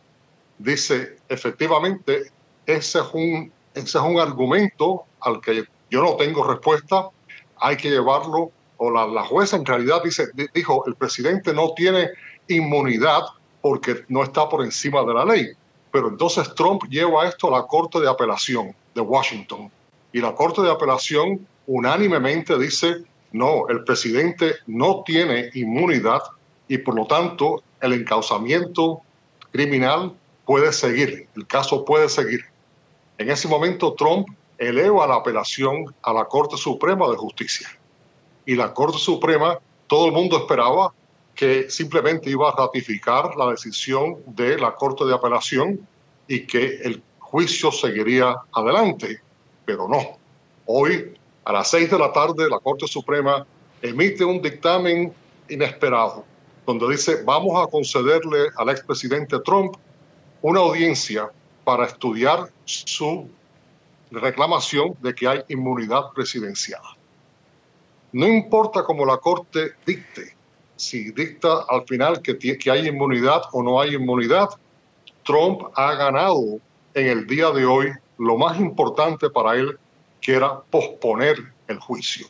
dice, 0.57 1.17
efectivamente, 1.27 2.31
ese 2.65 2.99
es 2.99 3.05
un, 3.13 3.51
ese 3.73 3.97
es 3.97 4.03
un 4.03 4.19
argumento 4.19 5.03
al 5.19 5.41
que 5.41 5.65
yo 5.89 6.01
no 6.01 6.15
tengo 6.15 6.43
respuesta, 6.47 7.09
hay 7.57 7.77
que 7.77 7.89
llevarlo, 7.89 8.51
o 8.77 8.91
la, 8.91 9.07
la 9.07 9.23
jueza 9.23 9.57
en 9.57 9.65
realidad 9.65 10.01
dice, 10.03 10.27
dijo, 10.53 10.85
el 10.87 10.95
presidente 10.95 11.53
no 11.53 11.73
tiene 11.73 12.09
inmunidad 12.47 13.21
porque 13.61 14.03
no 14.09 14.23
está 14.23 14.47
por 14.47 14.63
encima 14.63 15.03
de 15.03 15.13
la 15.13 15.25
ley. 15.25 15.47
Pero 15.95 16.09
entonces 16.09 16.53
Trump 16.55 16.83
lleva 16.89 17.25
esto 17.25 17.47
a 17.47 17.57
la 17.57 17.65
Corte 17.65 18.01
de 18.01 18.09
Apelación 18.09 18.75
de 18.93 18.99
Washington. 18.99 19.71
Y 20.11 20.19
la 20.19 20.35
Corte 20.35 20.61
de 20.61 20.69
Apelación 20.69 21.47
unánimemente 21.67 22.59
dice, 22.59 22.97
no, 23.31 23.69
el 23.69 23.85
presidente 23.85 24.55
no 24.67 25.03
tiene 25.05 25.51
inmunidad 25.53 26.21
y 26.67 26.79
por 26.79 26.95
lo 26.95 27.07
tanto 27.07 27.63
el 27.79 27.93
encausamiento 27.93 29.03
criminal 29.53 30.11
puede 30.45 30.73
seguir, 30.73 31.29
el 31.33 31.47
caso 31.47 31.85
puede 31.85 32.09
seguir. 32.09 32.41
En 33.17 33.29
ese 33.29 33.47
momento 33.47 33.93
Trump 33.93 34.27
eleva 34.57 35.07
la 35.07 35.15
apelación 35.15 35.95
a 36.01 36.11
la 36.11 36.25
Corte 36.25 36.57
Suprema 36.57 37.07
de 37.07 37.15
Justicia. 37.15 37.69
Y 38.45 38.55
la 38.55 38.73
Corte 38.73 38.97
Suprema, 38.97 39.59
todo 39.87 40.07
el 40.07 40.11
mundo 40.11 40.39
esperaba 40.39 40.91
que 41.35 41.69
simplemente 41.69 42.29
iba 42.29 42.49
a 42.49 42.55
ratificar 42.55 43.35
la 43.35 43.51
decisión 43.51 44.17
de 44.27 44.57
la 44.57 44.73
Corte 44.73 45.05
de 45.05 45.13
Apelación 45.13 45.87
y 46.27 46.47
que 46.47 46.77
el 46.83 47.03
juicio 47.19 47.71
seguiría 47.71 48.35
adelante 48.53 49.21
pero 49.65 49.87
no. 49.87 50.17
Hoy, 50.65 51.13
a 51.43 51.51
las 51.51 51.69
seis 51.69 51.89
de 51.89 51.99
la 51.99 52.13
tarde, 52.13 52.47
la 52.49 52.59
Corte 52.59 52.87
Suprema 52.87 53.45
emite 53.81 54.23
un 54.23 54.41
dictamen 54.41 55.13
inesperado, 55.49 56.23
donde 56.65 56.89
dice, 56.89 57.23
vamos 57.23 57.61
a 57.61 57.69
concederle 57.69 58.47
al 58.55 58.69
expresidente 58.69 59.39
Trump 59.39 59.75
una 60.41 60.59
audiencia 60.59 61.29
para 61.63 61.85
estudiar 61.85 62.51
su 62.65 63.27
reclamación 64.11 64.95
de 65.01 65.13
que 65.13 65.27
hay 65.27 65.43
inmunidad 65.49 66.11
presidencial. 66.13 66.81
No 68.11 68.27
importa 68.27 68.83
cómo 68.83 69.05
la 69.05 69.17
Corte 69.17 69.73
dicte, 69.85 70.35
si 70.75 71.11
dicta 71.11 71.65
al 71.69 71.85
final 71.87 72.21
que, 72.21 72.37
hay 72.69 72.87
inmunidad 72.87 73.43
o 73.51 73.63
no 73.63 73.79
hay 73.79 73.95
inmunidad, 73.95 74.49
Trump 75.23 75.63
ha 75.75 75.95
ganado 75.95 76.59
en 76.93 77.07
el 77.07 77.27
día 77.27 77.51
de 77.51 77.65
hoy 77.65 77.87
lo 78.17 78.37
más 78.37 78.59
importante 78.59 79.29
para 79.29 79.55
él, 79.55 79.77
que 80.21 80.33
era 80.33 80.59
posponer 80.69 81.37
el 81.67 81.79
juicio. 81.79 82.27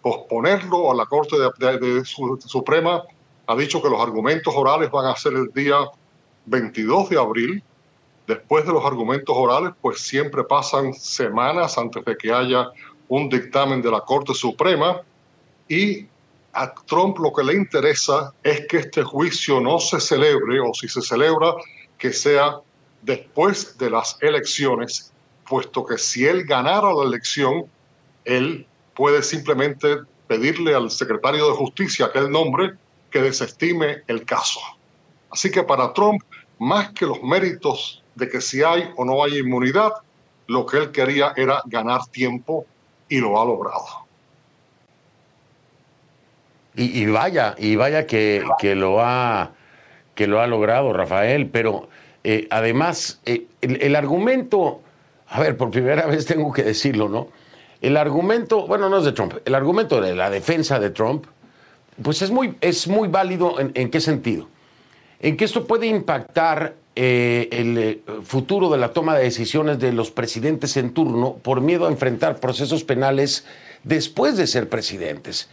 Posponerlo 0.00 0.90
a 0.90 0.94
la 0.94 1.06
Corte 1.06 1.36
de, 1.38 2.04
Suprema 2.04 3.02
ha 3.46 3.56
dicho 3.56 3.82
que 3.82 3.88
los 3.88 4.00
argumentos 4.00 4.52
orales 4.56 4.90
van 4.90 5.06
a 5.06 5.16
ser 5.16 5.34
el 5.34 5.52
día 5.52 5.76
22 6.46 7.10
de 7.10 7.18
abril. 7.18 7.62
Después 8.26 8.64
de 8.64 8.72
los 8.72 8.84
argumentos 8.84 9.34
orales, 9.36 9.72
pues 9.80 10.00
siempre 10.00 10.44
pasan 10.44 10.94
semanas 10.94 11.76
antes 11.78 12.04
de 12.04 12.16
que 12.16 12.32
haya 12.32 12.70
un 13.08 13.28
dictamen 13.28 13.82
de 13.82 13.90
la 13.90 14.00
Corte 14.00 14.34
Suprema 14.34 15.02
y 15.68 16.06
a 16.52 16.74
Trump 16.86 17.18
lo 17.18 17.32
que 17.32 17.44
le 17.44 17.54
interesa 17.54 18.32
es 18.42 18.66
que 18.66 18.78
este 18.78 19.02
juicio 19.02 19.60
no 19.60 19.78
se 19.78 20.00
celebre 20.00 20.60
o 20.60 20.74
si 20.74 20.88
se 20.88 21.00
celebra, 21.00 21.54
que 21.98 22.12
sea 22.12 22.58
después 23.02 23.78
de 23.78 23.90
las 23.90 24.16
elecciones 24.20 25.12
puesto 25.48 25.84
que 25.84 25.98
si 25.98 26.26
él 26.26 26.44
ganara 26.44 26.92
la 26.92 27.04
elección, 27.04 27.66
él 28.24 28.66
puede 28.94 29.22
simplemente 29.22 29.98
pedirle 30.26 30.74
al 30.74 30.90
secretario 30.90 31.46
de 31.48 31.56
justicia 31.56 32.10
que 32.10 32.20
él 32.20 32.30
nombre 32.30 32.72
que 33.10 33.20
desestime 33.20 34.02
el 34.06 34.24
caso. 34.24 34.60
Así 35.30 35.50
que 35.50 35.62
para 35.62 35.92
Trump, 35.92 36.22
más 36.58 36.92
que 36.92 37.06
los 37.06 37.22
méritos 37.22 38.02
de 38.14 38.28
que 38.28 38.40
si 38.40 38.62
hay 38.62 38.90
o 38.96 39.04
no 39.04 39.22
hay 39.22 39.38
inmunidad, 39.38 39.92
lo 40.46 40.64
que 40.64 40.78
él 40.78 40.90
quería 40.90 41.34
era 41.36 41.62
ganar 41.66 42.06
tiempo 42.06 42.64
y 43.08 43.18
lo 43.18 43.40
ha 43.40 43.44
logrado. 43.44 44.01
Y, 46.74 47.04
vaya, 47.06 47.54
y 47.58 47.76
vaya 47.76 48.06
que, 48.06 48.42
lo 48.74 49.02
ha, 49.02 49.52
que 50.14 50.26
lo 50.26 50.40
ha 50.40 50.46
logrado 50.46 50.92
Rafael, 50.94 51.48
pero 51.48 51.88
eh, 52.24 52.46
además 52.50 53.20
eh, 53.26 53.44
el 53.60 53.94
argumento 53.94 54.80
a 55.32 55.40
ver, 55.40 55.56
por 55.56 55.70
primera 55.70 56.06
vez 56.06 56.26
tengo 56.26 56.52
que 56.52 56.62
decirlo, 56.62 57.08
¿no? 57.08 57.28
El 57.80 57.96
argumento, 57.96 58.66
bueno, 58.66 58.90
no 58.90 58.98
es 58.98 59.04
de 59.04 59.12
Trump, 59.12 59.34
el 59.44 59.54
argumento 59.54 60.00
de 60.00 60.14
la 60.14 60.28
defensa 60.28 60.78
de 60.78 60.90
Trump, 60.90 61.24
pues 62.02 62.20
es 62.20 62.30
muy, 62.30 62.54
es 62.60 62.86
muy 62.86 63.08
válido 63.08 63.56
en, 63.58 63.90
qué 63.90 64.00
sentido. 64.00 64.48
En 65.20 65.38
que 65.38 65.46
esto 65.46 65.66
puede 65.66 65.86
impactar 65.86 66.74
eh, 66.94 67.48
el 67.50 68.02
futuro 68.24 68.68
de 68.68 68.76
la 68.76 68.92
toma 68.92 69.16
de 69.16 69.24
decisiones 69.24 69.78
de 69.78 69.92
los 69.92 70.10
presidentes 70.10 70.76
en 70.76 70.92
turno 70.92 71.36
por 71.42 71.62
miedo 71.62 71.86
a 71.86 71.90
enfrentar 71.90 72.38
procesos 72.38 72.84
penales 72.84 73.46
después 73.84 74.36
de 74.36 74.46
ser 74.46 74.68
presidentes. 74.68 75.48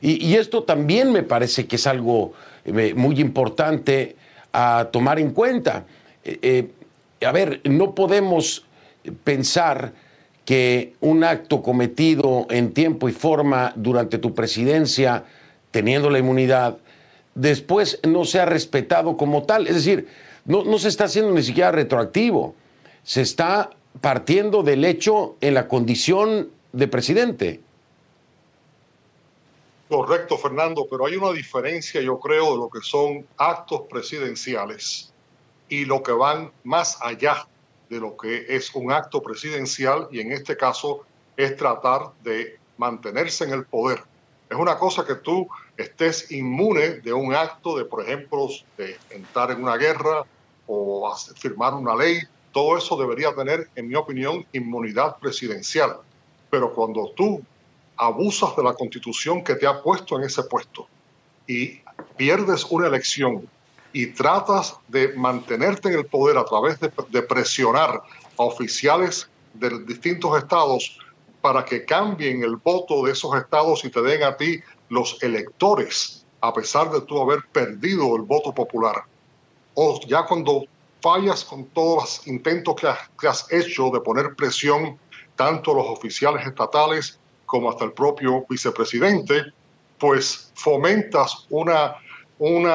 Y, 0.00 0.34
esto 0.34 0.62
también 0.62 1.12
me 1.12 1.22
parece 1.22 1.66
que 1.66 1.76
es 1.76 1.86
algo 1.86 2.32
eh, 2.64 2.94
muy 2.94 3.20
importante 3.20 4.16
a 4.52 4.88
tomar 4.92 5.18
en 5.18 5.30
cuenta. 5.32 5.84
a 7.20 7.32
ver, 7.32 7.60
no 7.64 7.94
podemos 7.94 8.64
pensar 9.24 9.92
que 10.44 10.94
un 11.00 11.24
acto 11.24 11.62
cometido 11.62 12.46
en 12.50 12.72
tiempo 12.72 13.08
y 13.08 13.12
forma 13.12 13.72
durante 13.76 14.18
tu 14.18 14.34
presidencia, 14.34 15.24
teniendo 15.70 16.08
la 16.08 16.20
inmunidad, 16.20 16.78
después 17.34 18.00
no 18.02 18.24
sea 18.24 18.46
respetado 18.46 19.16
como 19.16 19.42
tal. 19.42 19.66
Es 19.66 19.74
decir, 19.74 20.08
no 20.46 20.78
se 20.78 20.88
está 20.88 21.04
haciendo 21.04 21.32
ni 21.32 21.42
siquiera 21.42 21.70
retroactivo. 21.70 22.54
Se 23.02 23.20
está 23.20 23.70
partiendo 24.00 24.62
del 24.62 24.84
hecho 24.84 25.36
en 25.40 25.54
la 25.54 25.68
condición 25.68 26.48
de 26.72 26.88
presidente. 26.88 27.60
Correcto, 29.88 30.36
Fernando, 30.36 30.86
pero 30.90 31.06
hay 31.06 31.16
una 31.16 31.32
diferencia, 31.32 32.02
yo 32.02 32.20
creo, 32.20 32.52
de 32.52 32.58
lo 32.58 32.68
que 32.68 32.80
son 32.82 33.26
actos 33.38 33.82
presidenciales 33.88 35.14
y 35.68 35.86
lo 35.86 36.02
que 36.02 36.12
van 36.12 36.52
más 36.62 36.98
allá 37.00 37.46
de 37.88 37.98
lo 37.98 38.14
que 38.14 38.44
es 38.48 38.74
un 38.74 38.92
acto 38.92 39.22
presidencial 39.22 40.08
y 40.10 40.20
en 40.20 40.32
este 40.32 40.58
caso 40.58 41.06
es 41.38 41.56
tratar 41.56 42.12
de 42.22 42.58
mantenerse 42.76 43.44
en 43.44 43.52
el 43.52 43.64
poder. 43.64 44.02
Es 44.50 44.58
una 44.58 44.76
cosa 44.76 45.06
que 45.06 45.14
tú 45.14 45.48
estés 45.76 46.30
inmune 46.32 47.00
de 47.00 47.12
un 47.14 47.34
acto 47.34 47.78
de, 47.78 47.86
por 47.86 48.02
ejemplo, 48.02 48.48
de 48.76 48.98
entrar 49.08 49.50
en 49.52 49.62
una 49.62 49.76
guerra 49.76 50.24
o 50.66 51.14
firmar 51.34 51.72
una 51.72 51.94
ley. 51.94 52.20
Todo 52.52 52.76
eso 52.76 52.96
debería 52.98 53.34
tener, 53.34 53.68
en 53.74 53.88
mi 53.88 53.94
opinión, 53.94 54.44
inmunidad 54.52 55.16
presidencial. 55.16 55.98
Pero 56.50 56.74
cuando 56.74 57.10
tú 57.16 57.42
abusas 57.98 58.56
de 58.56 58.62
la 58.62 58.74
constitución 58.74 59.42
que 59.42 59.56
te 59.56 59.66
ha 59.66 59.82
puesto 59.82 60.16
en 60.16 60.24
ese 60.24 60.44
puesto 60.44 60.86
y 61.46 61.80
pierdes 62.16 62.64
una 62.70 62.86
elección 62.86 63.48
y 63.92 64.06
tratas 64.06 64.76
de 64.86 65.14
mantenerte 65.14 65.88
en 65.88 65.94
el 65.94 66.06
poder 66.06 66.36
a 66.36 66.44
través 66.44 66.78
de, 66.78 67.22
presionar 67.22 68.02
a 68.36 68.42
oficiales 68.42 69.28
de 69.54 69.84
distintos 69.84 70.38
estados 70.38 70.98
para 71.40 71.64
que 71.64 71.84
cambien 71.84 72.42
el 72.42 72.56
voto 72.56 73.04
de 73.04 73.12
esos 73.12 73.34
estados 73.36 73.84
y 73.84 73.90
te 73.90 74.02
den 74.02 74.22
a 74.22 74.36
ti 74.36 74.60
los 74.90 75.20
electores, 75.22 76.24
a 76.40 76.52
pesar 76.52 76.90
de 76.90 77.00
tú 77.00 77.20
haber 77.20 77.40
perdido 77.52 78.14
el 78.16 78.22
voto 78.22 78.52
popular. 78.52 79.04
O 79.74 80.00
ya 80.06 80.24
cuando 80.24 80.64
fallas 81.00 81.44
con 81.44 81.64
todos 81.66 82.02
los 82.02 82.26
intentos 82.26 82.74
que 82.76 82.88
has, 82.88 82.98
que 83.18 83.28
has 83.28 83.52
hecho 83.52 83.90
de 83.90 84.00
poner 84.00 84.34
presión 84.34 84.98
tanto 85.36 85.72
a 85.72 85.76
los 85.76 85.86
oficiales 85.88 86.46
estatales 86.46 87.18
como 87.48 87.70
hasta 87.70 87.84
el 87.84 87.92
propio 87.92 88.46
vicepresidente, 88.48 89.42
pues 89.98 90.52
fomentas 90.54 91.48
una 91.50 91.96
un 92.38 92.70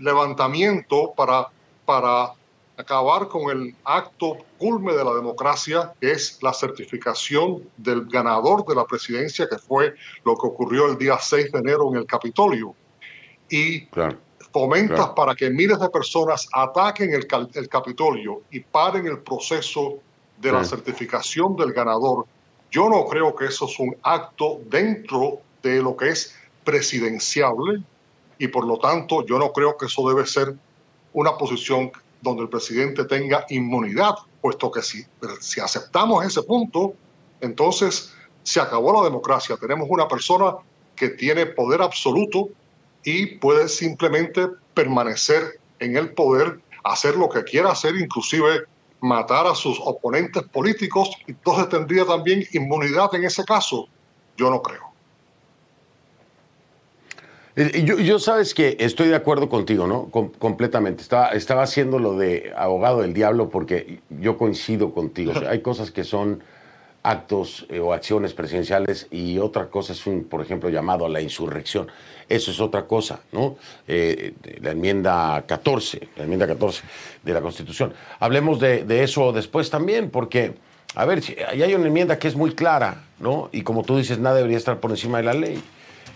levantamiento 0.00 1.12
para, 1.16 1.48
para 1.84 2.32
acabar 2.76 3.28
con 3.28 3.50
el 3.50 3.74
acto 3.84 4.38
culme 4.58 4.92
de 4.92 5.04
la 5.04 5.14
democracia, 5.14 5.92
que 6.00 6.12
es 6.12 6.38
la 6.42 6.52
certificación 6.52 7.62
del 7.76 8.06
ganador 8.06 8.64
de 8.66 8.74
la 8.74 8.84
presidencia, 8.84 9.48
que 9.48 9.58
fue 9.58 9.94
lo 10.24 10.36
que 10.36 10.46
ocurrió 10.46 10.90
el 10.90 10.98
día 10.98 11.18
6 11.18 11.52
de 11.52 11.58
enero 11.58 11.90
en 11.90 11.98
el 11.98 12.06
Capitolio. 12.06 12.74
Y 13.48 13.88
fomentas 14.52 15.10
para 15.10 15.34
que 15.34 15.50
miles 15.50 15.78
de 15.78 15.88
personas 15.88 16.48
ataquen 16.52 17.12
el, 17.14 17.26
el 17.54 17.68
Capitolio 17.68 18.42
y 18.50 18.60
paren 18.60 19.06
el 19.06 19.18
proceso 19.20 19.98
de 20.38 20.52
la 20.52 20.64
certificación 20.64 21.56
del 21.56 21.72
ganador. 21.72 22.26
Yo 22.72 22.88
no 22.88 23.04
creo 23.04 23.36
que 23.36 23.44
eso 23.44 23.66
es 23.66 23.78
un 23.78 23.94
acto 24.02 24.60
dentro 24.70 25.40
de 25.62 25.82
lo 25.82 25.94
que 25.94 26.08
es 26.08 26.34
presidenciable, 26.64 27.82
y 28.38 28.48
por 28.48 28.66
lo 28.66 28.78
tanto 28.78 29.24
yo 29.26 29.38
no 29.38 29.52
creo 29.52 29.76
que 29.76 29.86
eso 29.86 30.08
debe 30.08 30.26
ser 30.26 30.54
una 31.12 31.36
posición 31.36 31.92
donde 32.22 32.42
el 32.42 32.48
presidente 32.48 33.04
tenga 33.04 33.44
inmunidad, 33.50 34.14
puesto 34.40 34.70
que 34.70 34.80
si, 34.80 35.04
si 35.40 35.60
aceptamos 35.60 36.24
ese 36.24 36.42
punto, 36.42 36.94
entonces 37.42 38.14
se 38.42 38.58
acabó 38.58 38.92
la 38.94 39.04
democracia. 39.04 39.56
Tenemos 39.58 39.86
una 39.90 40.08
persona 40.08 40.56
que 40.96 41.10
tiene 41.10 41.44
poder 41.44 41.82
absoluto 41.82 42.48
y 43.04 43.26
puede 43.36 43.68
simplemente 43.68 44.48
permanecer 44.72 45.60
en 45.78 45.96
el 45.96 46.14
poder, 46.14 46.60
hacer 46.84 47.16
lo 47.16 47.28
que 47.28 47.44
quiera 47.44 47.70
hacer, 47.70 47.96
inclusive 47.96 48.64
matar 49.02 49.46
a 49.48 49.54
sus 49.54 49.78
oponentes 49.84 50.44
políticos, 50.44 51.10
entonces 51.26 51.68
tendría 51.68 52.06
también 52.06 52.44
inmunidad 52.52 53.14
en 53.14 53.24
ese 53.24 53.44
caso. 53.44 53.88
Yo 54.36 54.48
no 54.48 54.62
creo. 54.62 54.92
Eh, 57.56 57.84
yo, 57.84 58.18
sabes 58.18 58.54
que 58.54 58.76
estoy 58.80 59.08
de 59.08 59.16
acuerdo 59.16 59.48
contigo, 59.50 59.86
¿no? 59.86 60.08
completamente. 60.38 61.02
Estaba, 61.02 61.28
estaba 61.30 61.64
haciendo 61.64 61.98
lo 61.98 62.16
de 62.16 62.52
abogado 62.56 63.02
del 63.02 63.12
diablo 63.12 63.50
porque 63.50 64.00
yo 64.08 64.38
coincido 64.38 64.94
contigo. 64.94 65.32
hay 65.46 65.60
cosas 65.60 65.90
que 65.90 66.04
son 66.04 66.42
actos 67.02 67.66
eh, 67.68 67.80
o 67.80 67.92
acciones 67.92 68.32
presidenciales 68.32 69.08
y 69.10 69.38
otra 69.38 69.66
cosa 69.66 69.92
es 69.92 70.06
un, 70.06 70.24
por 70.24 70.40
ejemplo, 70.40 70.70
llamado 70.70 71.06
a 71.06 71.08
la 71.08 71.20
insurrección. 71.20 71.88
Eso 72.28 72.50
es 72.50 72.60
otra 72.60 72.86
cosa, 72.86 73.20
¿no? 73.32 73.56
Eh, 73.88 74.34
la 74.60 74.70
enmienda 74.70 75.44
14, 75.46 76.08
la 76.16 76.24
enmienda 76.24 76.46
14 76.46 76.82
de 77.22 77.32
la 77.32 77.40
Constitución. 77.40 77.92
Hablemos 78.20 78.60
de, 78.60 79.02
eso 79.02 79.32
después 79.32 79.68
también, 79.68 80.10
porque, 80.10 80.54
a 80.94 81.04
ver, 81.04 81.22
hay 81.48 81.74
una 81.74 81.86
enmienda 81.86 82.18
que 82.18 82.28
es 82.28 82.36
muy 82.36 82.54
clara, 82.54 83.04
¿no? 83.18 83.48
Y 83.52 83.62
como 83.62 83.82
tú 83.82 83.96
dices, 83.96 84.18
nada 84.18 84.36
debería 84.36 84.58
estar 84.58 84.78
por 84.78 84.90
encima 84.90 85.18
de 85.18 85.24
la 85.24 85.34
ley. 85.34 85.62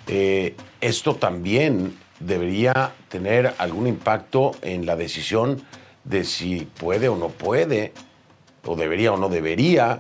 Eh, 0.07 0.55
esto 0.81 1.17
también 1.17 1.97
debería 2.21 2.93
tener 3.09 3.55
algún 3.59 3.87
impacto 3.87 4.53
en 4.63 4.87
la 4.87 4.97
decisión 4.97 5.63
de 6.05 6.25
si 6.25 6.69
puede 6.79 7.09
o 7.09 7.17
no 7.17 7.29
puede, 7.29 7.93
o 8.65 8.77
debería 8.77 9.13
o 9.13 9.17
no 9.17 9.29
debería 9.29 9.99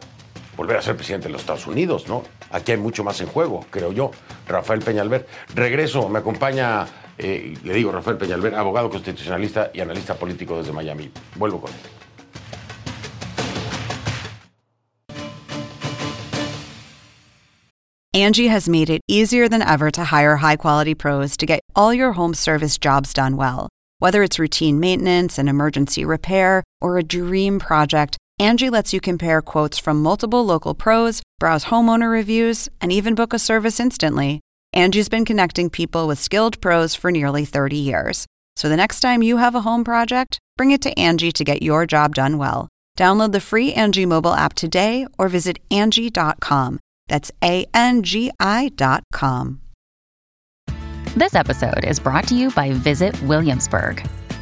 volver 0.57 0.77
a 0.77 0.83
ser 0.83 0.97
presidente 0.97 1.29
de 1.29 1.33
los 1.33 1.43
Estados 1.43 1.67
Unidos, 1.67 2.09
¿no? 2.09 2.23
Aquí 2.51 2.73
hay 2.73 2.79
mucho 2.79 3.05
más 3.05 3.21
en 3.21 3.29
juego, 3.29 3.65
creo 3.71 3.93
yo. 3.93 4.11
Rafael 4.47 4.81
Peñalver. 4.81 5.27
Regreso, 5.55 6.09
me 6.09 6.19
acompaña, 6.19 6.87
eh, 7.19 7.57
le 7.63 7.75
digo, 7.75 7.93
Rafael 7.93 8.17
Peñalver, 8.17 8.55
abogado 8.55 8.91
constitucionalista 8.91 9.71
y 9.73 9.81
analista 9.81 10.15
político 10.15 10.59
desde 10.59 10.73
Miami. 10.73 11.11
Vuelvo 11.37 11.61
con 11.61 11.71
él. 11.71 11.97
Angie 18.17 18.47
has 18.47 18.67
made 18.67 18.89
it 18.89 19.03
easier 19.07 19.47
than 19.47 19.61
ever 19.61 19.91
to 19.91 20.05
hire 20.05 20.37
high 20.37 20.57
quality 20.57 20.95
pros 20.95 21.37
to 21.37 21.45
get 21.45 21.61
all 21.75 21.93
your 21.93 22.13
home 22.13 22.33
service 22.33 22.79
jobs 22.79 23.13
done 23.13 23.37
well. 23.37 23.69
Whether 23.99 24.23
it's 24.23 24.39
routine 24.39 24.81
maintenance, 24.81 25.37
an 25.39 25.49
emergency 25.49 26.03
repair, 26.03 26.63
or 26.81 26.97
a 26.97 27.03
dream 27.03 27.59
project, 27.59 28.17
Angie 28.39 28.69
lets 28.69 28.93
you 28.93 29.01
compare 29.01 29.41
quotes 29.41 29.79
from 29.79 30.03
multiple 30.03 30.45
local 30.45 30.75
pros, 30.75 31.23
browse 31.39 31.67
homeowner 31.67 32.11
reviews, 32.13 32.69
and 32.81 32.93
even 32.93 33.15
book 33.15 33.33
a 33.33 33.39
service 33.39 33.81
instantly. 33.81 34.41
Angie's 34.75 35.09
been 35.09 35.25
connecting 35.25 35.71
people 35.71 36.07
with 36.07 36.19
skilled 36.19 36.61
pros 36.61 36.95
for 36.95 37.11
nearly 37.11 37.47
30 37.47 37.77
years. 37.77 38.27
So 38.55 38.69
the 38.69 38.77
next 38.77 39.01
time 39.01 39.23
you 39.23 39.39
have 39.39 39.55
a 39.55 39.63
home 39.63 39.85
project, 39.85 40.39
bring 40.59 40.71
it 40.71 40.83
to 40.83 40.99
Angie 40.99 41.33
to 41.33 41.45
get 41.45 41.63
your 41.63 41.87
job 41.87 42.15
done 42.15 42.37
well. 42.37 42.69
Download 42.99 43.33
the 43.33 43.41
free 43.41 43.73
Angie 43.73 44.07
mobile 44.07 44.35
app 44.35 44.53
today 44.55 45.07
or 45.19 45.29
visit 45.29 45.59
Angie.com. 45.71 46.79
That's 47.09 47.31
A 47.43 47.67
N 47.73 48.03
G 48.03 48.31
I.com. 48.39 49.61
This 51.15 51.35
episode 51.35 51.85
is 51.85 51.99
brought 51.99 52.29
to 52.29 52.35
you 52.35 52.51
by 52.51 52.73
Visit 52.73 53.21
Williamsburg. 53.23 54.07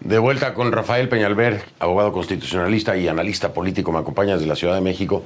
De 0.00 0.18
vuelta 0.18 0.54
con 0.54 0.72
Rafael 0.72 1.10
Peñalver, 1.10 1.62
abogado 1.78 2.10
constitucionalista 2.10 2.96
y 2.96 3.06
analista 3.06 3.52
político, 3.52 3.92
me 3.92 3.98
acompañas 3.98 4.40
de 4.40 4.46
la 4.46 4.56
Ciudad 4.56 4.74
de 4.74 4.80
México. 4.80 5.22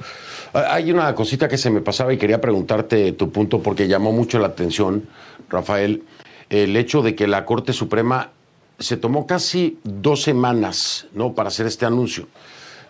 Ah, 0.53 0.65
hay 0.71 0.91
una 0.91 1.15
cosita 1.15 1.47
que 1.47 1.57
se 1.57 1.69
me 1.69 1.79
pasaba 1.79 2.13
y 2.13 2.17
quería 2.17 2.41
preguntarte 2.41 3.13
tu 3.13 3.31
punto 3.31 3.63
porque 3.63 3.87
llamó 3.87 4.11
mucho 4.11 4.37
la 4.37 4.47
atención, 4.47 5.07
Rafael, 5.49 6.03
el 6.49 6.75
hecho 6.75 7.01
de 7.01 7.15
que 7.15 7.25
la 7.25 7.45
Corte 7.45 7.71
Suprema 7.71 8.31
se 8.77 8.97
tomó 8.97 9.25
casi 9.25 9.79
dos 9.83 10.23
semanas 10.23 11.07
¿no? 11.13 11.33
para 11.33 11.47
hacer 11.47 11.67
este 11.67 11.85
anuncio. 11.85 12.27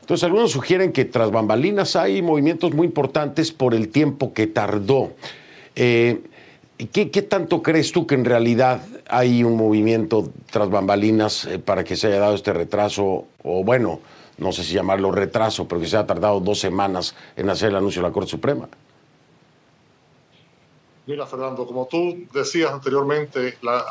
Entonces 0.02 0.24
algunos 0.24 0.52
sugieren 0.52 0.92
que 0.92 1.06
tras 1.06 1.30
bambalinas 1.30 1.96
hay 1.96 2.24
movimientos 2.24 2.74
muy 2.74 2.88
importantes 2.88 3.52
por 3.52 3.76
el 3.76 3.90
tiempo 3.90 4.34
que 4.34 4.48
tardó. 4.48 5.14
Eh, 5.76 6.22
¿qué, 6.78 7.22
tanto 7.22 7.62
crees 7.62 7.92
tú 7.92 8.06
que 8.06 8.16
en 8.16 8.26
realidad 8.26 8.82
hay 9.08 9.44
un 9.44 9.56
movimiento 9.56 10.30
tras 10.52 10.70
bambalinas 10.70 11.46
eh, 11.46 11.60
para 11.60 11.84
que 11.84 11.96
se 11.96 12.08
haya 12.08 12.20
dado 12.20 12.36
este 12.36 12.54
retraso? 12.54 13.26
O 13.44 13.64
bueno, 13.64 14.00
no 14.38 14.52
sé 14.52 14.64
si 14.64 14.74
llamarlo 14.74 15.12
retraso, 15.12 15.68
pero 15.68 15.82
que 15.82 15.88
se 15.88 15.98
haya 15.98 16.08
tardado 16.08 16.40
dos 16.40 16.60
semanas 16.60 17.16
en 17.36 17.50
hacer 17.50 17.70
el 17.70 17.78
anuncio 17.78 18.02
de 18.02 18.08
la 18.08 18.14
Corte 18.14 18.32
Suprema. 18.32 18.68
Mira, 21.08 21.28
Fernando, 21.28 21.68
como 21.68 21.86
tú 21.86 22.26
decías 22.34 22.72
anteriormente, 22.72 23.58
la, 23.62 23.86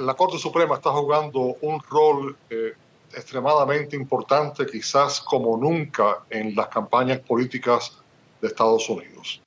la 0.00 0.14
Corte 0.14 0.38
Suprema 0.38 0.76
está 0.76 0.90
jugando 0.90 1.56
un 1.60 1.80
rol 1.82 2.36
eh, 2.48 2.72
extremadamente 3.14 3.96
importante, 3.96 4.64
quizás 4.64 5.20
como 5.20 5.56
nunca 5.58 6.20
en 6.30 6.54
las 6.54 6.68
campañas 6.68 7.20
políticas 7.20 7.98
de 8.40 8.48
Estados 8.48 8.88
Unidos. 8.88 9.42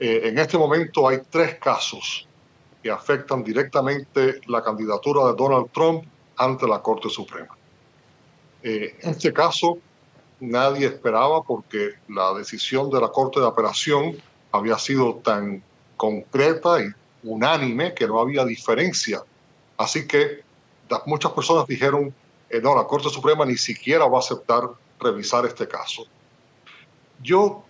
Eh, 0.00 0.28
en 0.28 0.38
este 0.38 0.56
momento 0.56 1.06
hay 1.06 1.18
tres 1.28 1.56
casos 1.56 2.26
que 2.82 2.90
afectan 2.90 3.44
directamente 3.44 4.40
la 4.46 4.62
candidatura 4.62 5.26
de 5.26 5.34
Donald 5.36 5.70
Trump 5.72 6.04
ante 6.38 6.66
la 6.66 6.80
Corte 6.80 7.10
Suprema. 7.10 7.54
Eh, 8.62 8.96
en 9.02 9.10
este 9.10 9.30
caso, 9.30 9.76
nadie 10.40 10.86
esperaba 10.86 11.42
porque 11.42 11.90
la 12.08 12.32
decisión 12.32 12.88
de 12.88 12.98
la 12.98 13.08
Corte 13.08 13.40
de 13.40 13.46
Apelación 13.46 14.16
había 14.52 14.78
sido 14.78 15.16
tan 15.16 15.62
concreta 15.98 16.82
y 16.82 16.86
unánime 17.22 17.92
que 17.92 18.06
no 18.06 18.18
había 18.20 18.46
diferencia. 18.46 19.22
Así 19.76 20.06
que 20.06 20.40
muchas 21.04 21.32
personas 21.32 21.66
dijeron, 21.66 22.14
eh, 22.48 22.58
no, 22.62 22.74
la 22.74 22.84
Corte 22.84 23.10
Suprema 23.10 23.44
ni 23.44 23.58
siquiera 23.58 24.06
va 24.06 24.16
a 24.16 24.20
aceptar 24.20 24.62
revisar 24.98 25.44
este 25.44 25.68
caso. 25.68 26.06
Yo 27.22 27.64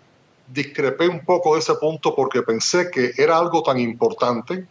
discrepé 0.53 1.09
un 1.09 1.25
poco 1.25 1.55
de 1.55 1.61
ese 1.61 1.75
punto 1.75 2.15
porque 2.15 2.43
pensé 2.43 2.91
que 2.91 3.13
era 3.17 3.39
algo 3.39 3.63
tan 3.63 3.79
importante 3.79 4.67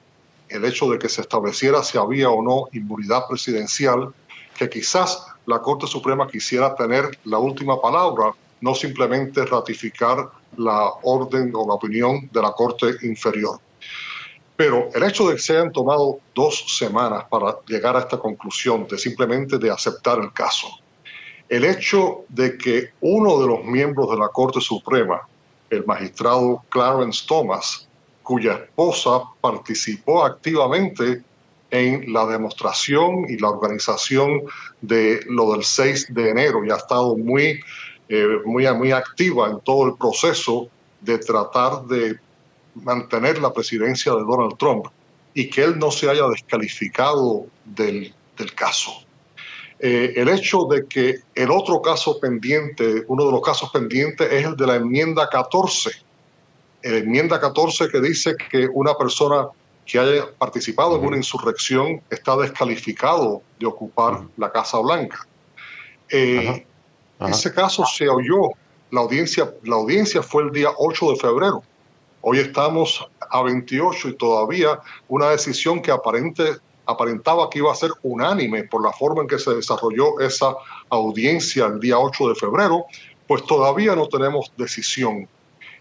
el 0.49 0.65
hecho 0.65 0.89
de 0.89 0.97
que 0.97 1.09
se 1.09 1.21
estableciera 1.21 1.83
si 1.83 1.97
había 1.97 2.29
o 2.29 2.41
no 2.41 2.67
inmunidad 2.73 3.27
presidencial, 3.27 4.13
que 4.57 4.69
quizás 4.69 5.27
la 5.45 5.59
Corte 5.59 5.87
Suprema 5.87 6.27
quisiera 6.27 6.75
tener 6.75 7.17
la 7.25 7.37
última 7.37 7.79
palabra, 7.79 8.33
no 8.61 8.75
simplemente 8.75 9.45
ratificar 9.45 10.29
la 10.57 10.91
orden 11.03 11.51
o 11.53 11.67
la 11.67 11.75
opinión 11.75 12.29
de 12.31 12.41
la 12.41 12.51
Corte 12.51 12.87
Inferior. 13.03 13.59
Pero 14.55 14.89
el 14.93 15.03
hecho 15.03 15.29
de 15.29 15.35
que 15.35 15.41
se 15.41 15.55
hayan 15.55 15.71
tomado 15.71 16.19
dos 16.35 16.65
semanas 16.77 17.25
para 17.29 17.59
llegar 17.67 17.95
a 17.95 17.99
esta 17.99 18.17
conclusión, 18.17 18.87
de 18.87 18.97
simplemente 18.97 19.57
de 19.57 19.71
aceptar 19.71 20.19
el 20.19 20.33
caso, 20.33 20.67
el 21.47 21.63
hecho 21.63 22.25
de 22.27 22.57
que 22.57 22.89
uno 23.01 23.39
de 23.39 23.47
los 23.47 23.63
miembros 23.63 24.09
de 24.09 24.17
la 24.17 24.27
Corte 24.27 24.59
Suprema, 24.59 25.21
el 25.69 25.85
magistrado 25.85 26.63
Clarence 26.69 27.25
Thomas, 27.27 27.87
cuya 28.23 28.53
esposa 28.53 29.23
participó 29.41 30.23
activamente 30.23 31.23
en 31.71 32.11
la 32.11 32.25
demostración 32.25 33.25
y 33.29 33.37
la 33.37 33.49
organización 33.49 34.41
de 34.81 35.21
lo 35.27 35.51
del 35.53 35.63
6 35.63 36.13
de 36.13 36.29
enero 36.29 36.65
y 36.65 36.71
ha 36.71 36.77
estado 36.77 37.15
muy 37.15 37.59
eh, 38.11 38.39
muy, 38.43 38.65
muy 38.73 38.91
activa 38.91 39.51
en 39.51 39.59
todo 39.59 39.85
el 39.85 39.95
proceso 39.95 40.67
de 40.99 41.19
tratar 41.19 41.83
de 41.85 42.19
mantener 42.73 43.39
la 43.39 43.53
presidencia 43.53 44.11
de 44.13 44.21
Donald 44.21 44.57
Trump 44.57 44.87
y 45.35 45.47
que 45.47 45.63
él 45.63 45.77
no 45.77 45.91
se 45.91 46.09
haya 46.09 46.27
descalificado 46.27 47.45
del, 47.65 48.11
del 48.35 48.53
caso. 48.55 49.03
Eh, 49.79 50.13
el 50.17 50.27
hecho 50.27 50.65
de 50.65 50.85
que 50.87 51.19
el 51.35 51.51
otro 51.51 51.81
caso 51.81 52.19
pendiente, 52.19 53.03
uno 53.07 53.25
de 53.25 53.31
los 53.31 53.41
casos 53.41 53.69
pendientes 53.71 54.31
es 54.31 54.45
el 54.45 54.57
de 54.57 54.67
la 54.67 54.75
enmienda 54.75 55.29
14. 55.29 55.91
La 56.83 56.97
enmienda 56.97 57.39
14 57.39 57.87
que 57.89 58.01
dice 58.01 58.35
que 58.51 58.67
una 58.73 58.95
persona 58.95 59.47
que 59.85 59.97
haya 59.97 60.31
participado 60.37 60.97
en 60.97 61.05
una 61.05 61.17
insurrección 61.17 62.01
está 62.09 62.35
descalificado 62.37 63.41
de 63.57 63.65
ocupar 63.65 64.21
la 64.37 64.51
Casa 64.51 64.77
Blanca. 64.79 65.25
Eh, 66.09 66.65
ese 67.27 67.53
caso 67.53 67.83
se 67.85 68.07
oyó, 68.07 68.49
la 68.91 69.01
audiencia, 69.01 69.53
la 69.63 69.75
audiencia 69.75 70.21
fue 70.21 70.43
el 70.43 70.51
día 70.51 70.69
8 70.77 71.11
de 71.11 71.15
febrero. 71.17 71.63
Hoy 72.21 72.39
estamos 72.39 73.07
a 73.29 73.41
28 73.41 74.09
y 74.09 74.13
todavía 74.15 74.79
una 75.07 75.29
decisión 75.29 75.81
que 75.81 75.91
aparente, 75.91 76.57
aparentaba 76.89 77.49
que 77.49 77.59
iba 77.59 77.71
a 77.71 77.75
ser 77.75 77.91
unánime 78.01 78.63
por 78.63 78.83
la 78.83 78.91
forma 78.91 79.21
en 79.21 79.27
que 79.27 79.37
se 79.37 79.53
desarrolló 79.53 80.19
esa 80.19 80.55
audiencia 80.89 81.67
el 81.67 81.79
día 81.79 81.99
8 81.99 82.29
de 82.29 82.35
febrero, 82.35 82.85
pues 83.27 83.45
todavía 83.45 83.95
no 83.95 84.07
tenemos 84.07 84.51
decisión. 84.57 85.27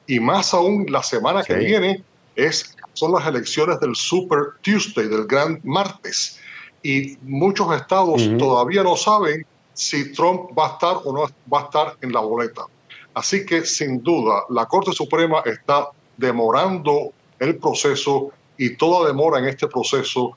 Y 0.07 0.21
más 0.21 0.53
aún 0.53 0.87
la 0.91 1.03
semana 1.03 1.43
que 1.43 1.55
viene 1.55 2.05
es, 2.37 2.77
son 2.93 3.13
las 3.13 3.27
elecciones 3.27 3.81
del 3.81 3.97
Super 3.97 4.39
Tuesday, 4.61 5.09
del 5.09 5.27
Gran 5.27 5.61
Martes. 5.65 6.39
Y 6.83 7.17
muchos 7.23 7.75
estados 7.75 8.23
todavía 8.39 8.83
no 8.83 8.97
saben 8.97 9.47
si 9.73 10.13
Trump 10.13 10.51
va 10.59 10.67
a 10.67 10.73
estar 10.73 10.97
o 11.05 11.13
no 11.13 11.21
va 11.53 11.61
a 11.61 11.65
estar 11.65 11.97
en 12.03 12.13
la 12.13 12.21
boleta. 12.21 12.67
Así 13.15 13.47
que 13.47 13.65
sin 13.65 14.03
duda 14.03 14.45
la 14.51 14.67
Corte 14.67 14.93
Suprema 14.93 15.43
está 15.47 15.89
demorando 16.19 17.13
el 17.39 17.57
proceso 17.57 18.31
y 18.59 18.77
toda 18.77 19.07
demora 19.07 19.39
en 19.39 19.47
este 19.47 19.69
proceso 19.69 20.37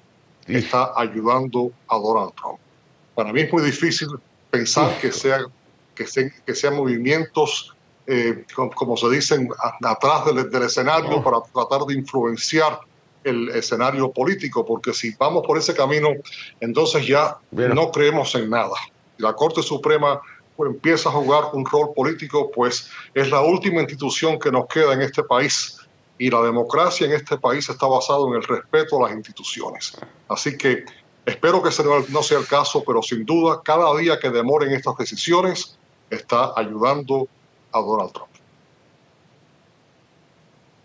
está 0.58 0.92
ayudando 0.96 1.72
a 1.88 1.98
Donald 1.98 2.34
Trump. 2.36 2.60
Para 3.16 3.34
mí 3.34 3.42
es 3.42 3.52
muy 3.52 3.64
difícil 3.64 4.08
pensar 4.50 5.00
que, 5.00 5.12
sea, 5.12 5.46
que, 5.96 6.06
que 6.46 6.56
sean 6.56 6.76
movimientos, 6.76 7.76
eh, 8.08 8.46
como, 8.56 8.98
se 8.98 9.10
dicen, 9.10 9.50
atrás 9.84 10.26
del, 10.26 10.64
escenario 10.64 11.24
para 11.24 11.42
tratar 11.54 11.86
de 11.86 11.94
influenciar 11.96 12.80
el 13.24 13.50
escenario 13.50 14.12
político, 14.12 14.66
porque 14.66 14.94
si 14.94 15.16
vamos 15.18 15.46
por 15.46 15.58
ese 15.58 15.74
camino, 15.74 16.10
entonces 16.60 17.06
ya 17.06 17.38
no 17.52 17.92
creemos 17.92 18.34
en 18.36 18.50
nada. 18.50 18.76
La 19.18 19.34
Corte 19.34 19.62
Suprema 19.62 20.20
pues, 20.56 20.72
empieza 20.72 21.10
a 21.10 21.12
jugar 21.12 21.46
un 21.54 21.66
rol 21.66 21.92
político, 21.96 22.52
pues 22.52 22.90
es 23.14 23.30
la 23.30 23.42
última 23.42 23.82
institución 23.82 24.40
que 24.40 24.52
nos 24.52 24.68
queda 24.68 24.94
en 24.94 25.02
este 25.02 25.24
país 25.24 25.78
y 26.22 26.30
la 26.30 26.40
democracia 26.44 27.08
en 27.08 27.14
este 27.14 27.40
país 27.40 27.68
está 27.68 27.88
basada 27.88 28.20
en 28.28 28.36
el 28.36 28.44
respeto 28.44 29.00
a 29.00 29.08
las 29.08 29.18
instituciones. 29.18 29.98
Así 30.30 30.56
que 30.56 30.86
espero 31.26 31.64
que 31.64 31.70
ese 31.70 31.84
no 31.84 32.22
sea 32.22 32.38
el 32.38 32.46
caso, 32.46 32.84
pero 32.86 33.02
sin 33.02 33.26
duda 33.26 33.62
cada 33.64 33.98
día 33.98 34.20
que 34.20 34.30
demoren 34.30 34.72
estas 34.72 34.96
decisiones 34.98 35.80
está 36.12 36.54
ayudando 36.56 37.28
a 37.72 37.80
Donald 37.80 38.12
Trump. 38.12 38.30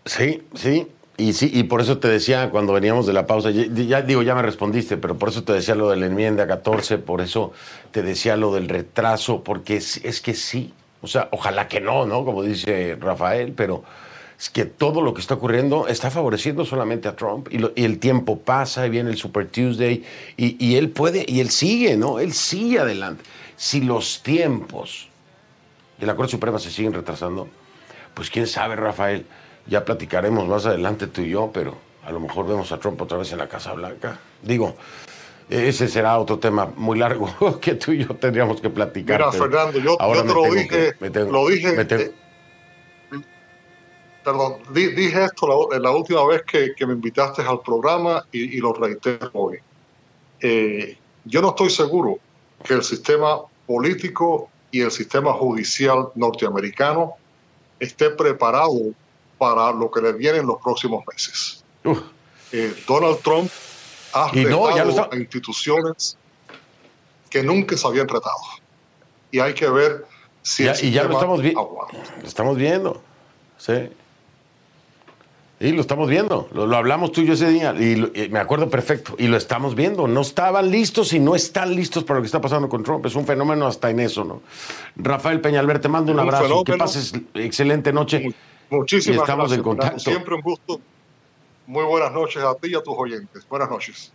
Sí, 0.05 0.41
sí, 0.55 0.87
y 1.17 1.33
sí, 1.33 1.51
y 1.53 1.65
por 1.65 1.81
eso 1.81 1.99
te 1.99 2.07
decía 2.07 2.49
cuando 2.49 2.73
veníamos 2.73 3.05
de 3.05 3.13
la 3.13 3.27
pausa, 3.27 3.51
ya, 3.51 4.01
digo, 4.01 4.23
ya 4.23 4.33
me 4.33 4.41
respondiste, 4.41 4.97
pero 4.97 5.19
por 5.19 5.29
eso 5.29 5.43
te 5.43 5.53
decía 5.53 5.75
lo 5.75 5.91
de 5.91 5.97
la 5.97 6.07
enmienda 6.07 6.47
14, 6.47 6.97
por 6.97 7.21
eso 7.21 7.51
te 7.91 8.01
decía 8.01 8.37
lo 8.37 8.55
del 8.55 8.69
retraso, 8.69 9.43
porque 9.43 9.77
es, 9.77 9.97
es 10.03 10.19
que 10.19 10.33
sí, 10.33 10.73
o 11.03 11.07
sea, 11.07 11.29
ojalá 11.31 11.67
que 11.67 11.79
no, 11.79 12.07
¿no? 12.07 12.25
Como 12.25 12.41
dice 12.41 12.97
Rafael, 12.99 13.53
pero 13.55 13.83
es 14.39 14.49
que 14.49 14.65
todo 14.65 15.01
lo 15.01 15.13
que 15.13 15.21
está 15.21 15.33
ocurriendo 15.33 15.87
está 15.87 16.11
favoreciendo 16.11 16.63
solamente 16.63 17.07
a 17.07 17.15
Trump 17.15 17.47
y, 17.51 17.59
y 17.79 17.85
el 17.85 17.97
tiempo 17.97 18.37
pasa 18.39 18.85
y 18.85 18.89
viene 18.89 19.09
el 19.09 19.17
Super 19.17 19.47
Tuesday 19.47 20.03
y, 20.37 20.63
y, 20.63 20.75
él 20.75 20.89
puede, 20.89 21.25
y 21.27 21.39
él 21.39 21.49
sigue, 21.49 21.97
¿no? 21.97 22.19
Él 22.19 22.33
sigue 22.33 22.79
adelante. 22.79 23.23
Si 23.55 23.81
los 23.81 24.21
tiempos 24.21 25.09
de 25.97 26.05
la 26.05 26.15
Corte 26.15 26.31
Suprema 26.31 26.59
se 26.59 26.69
siguen 26.69 26.93
retrasando, 26.93 27.47
pues 28.13 28.29
quién 28.29 28.45
sabe, 28.45 28.75
Rafael 28.75 29.25
ya 29.65 29.83
platicaremos 29.83 30.47
más 30.47 30.65
adelante 30.65 31.07
tú 31.07 31.21
y 31.21 31.29
yo, 31.29 31.49
pero 31.51 31.75
a 32.05 32.11
lo 32.11 32.19
mejor 32.19 32.47
vemos 32.47 32.71
a 32.71 32.79
Trump 32.79 33.01
otra 33.01 33.17
vez 33.17 33.31
en 33.31 33.39
la 33.39 33.47
Casa 33.47 33.73
Blanca. 33.73 34.19
Digo, 34.43 34.75
ese 35.49 35.87
será 35.87 36.17
otro 36.19 36.39
tema 36.39 36.71
muy 36.75 36.99
largo 36.99 37.59
que 37.61 37.75
tú 37.75 37.91
y 37.91 38.05
yo 38.05 38.15
tendríamos 38.15 38.61
que 38.61 38.69
platicar. 38.69 39.19
Mira, 39.19 39.31
Fernando, 39.31 39.79
yo, 39.79 39.97
te 39.97 40.23
lo 40.23 40.43
dije, 40.53 40.95
lo 41.29 41.47
dije, 41.47 41.81
eh, 41.81 42.11
perdón, 44.27 44.57
dije 44.73 45.23
esto 45.23 45.69
la, 45.71 45.79
la 45.79 45.91
última 45.91 46.25
vez 46.25 46.43
que, 46.43 46.85
me 46.85 46.91
invitaste 46.91 47.43
al 47.43 47.61
programa 47.61 48.25
y, 48.33 48.57
lo 48.57 48.73
reitero 48.73 49.29
hoy. 49.31 49.57
Eh, 50.41 50.97
yo 51.23 51.41
no 51.41 51.49
estoy 51.51 51.69
seguro 51.69 52.19
que 52.61 52.73
el 52.73 52.83
sistema 52.83 53.39
político 53.65 54.49
y 54.69 54.81
el 54.81 54.91
sistema 54.91 55.31
judicial 55.31 56.09
norteamericano 56.15 57.13
esté 57.79 58.09
preparado 58.09 58.91
para 59.37 59.71
lo 59.71 59.89
que 59.89 60.01
le 60.01 60.11
viene 60.11 60.39
en 60.39 60.47
los 60.47 60.61
próximos 60.61 61.05
meses. 61.09 61.63
Eh, 62.51 62.75
Donald 62.85 63.19
Trump 63.19 63.49
ha 64.11 64.29
retado 64.29 65.09
a 65.09 65.15
instituciones 65.15 66.17
que 67.29 67.43
nunca 67.43 67.77
se 67.77 67.87
habían 67.87 68.09
retado. 68.09 68.35
Y 69.31 69.39
hay 69.39 69.53
que 69.53 69.69
ver 69.69 70.05
si 70.41 70.65
ya, 70.65 70.75
y 70.81 70.91
ya 70.91 71.05
lo 71.05 71.13
estamos, 71.13 71.41
viendo. 71.41 71.87
estamos 72.25 72.57
viendo. 72.57 73.01
Sí. 73.57 73.89
Y 75.59 75.71
lo 75.71 75.81
estamos 75.81 76.07
viendo, 76.07 76.47
lo, 76.53 76.75
hablamos 76.75 77.11
tú 77.11 77.21
y 77.21 77.25
yo 77.25 77.33
ese 77.33 77.49
día, 77.49 77.73
y, 77.73 78.29
me 78.29 78.37
acuerdo 78.37 78.69
perfecto, 78.69 79.15
y 79.17 79.25
lo 79.27 79.37
estamos 79.37 79.73
viendo. 79.73 80.07
No 80.07 80.21
estaban 80.21 80.69
listos 80.69 81.13
y 81.13 81.19
no 81.19 81.33
están 81.33 81.75
listos 81.75 82.03
para 82.03 82.19
lo 82.19 82.21
que 82.21 82.27
está 82.27 82.39
pasando 82.39 82.69
con 82.69 82.83
Trump. 82.83 83.03
Es 83.07 83.15
un 83.15 83.25
fenómeno 83.25 83.65
hasta 83.65 83.89
en 83.89 83.99
eso, 83.99 84.23
¿no? 84.23 84.41
Rafael 84.95 85.41
Peñalver, 85.41 85.79
te 85.79 85.89
mando 85.89 86.11
un, 86.11 86.19
abrazo, 86.19 86.63
que 86.63 86.77
pases 86.77 87.11
excelente 87.33 87.91
noche. 87.91 88.35
Muchísimas 88.69 89.21
estamos 89.21 89.51
en 89.51 89.63
contacto. 89.63 89.99
Siempre 89.99 90.35
un 90.35 90.41
gusto. 90.41 90.79
Muy 91.65 91.85
buenas 91.85 92.11
noches 92.11 92.43
a 92.43 92.53
ti 92.53 92.69
y 92.69 92.75
a 92.75 92.83
tus 92.83 92.93
oyentes. 92.95 93.47
Buenas 93.49 93.69
noches. 93.69 94.13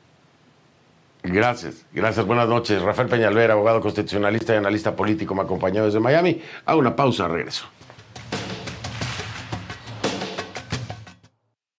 Gracias, 1.24 1.84
gracias, 1.92 2.24
buenas 2.24 2.48
noches. 2.48 2.80
Rafael 2.82 3.08
Peñalver, 3.08 3.50
abogado 3.50 3.80
constitucionalista 3.80 4.54
y 4.54 4.58
analista 4.58 4.94
político, 4.94 5.34
me 5.34 5.42
acompañó 5.42 5.84
desde 5.84 5.98
Miami. 5.98 6.40
Hago 6.66 6.78
una 6.78 6.94
pausa, 6.94 7.26
regreso. 7.26 7.66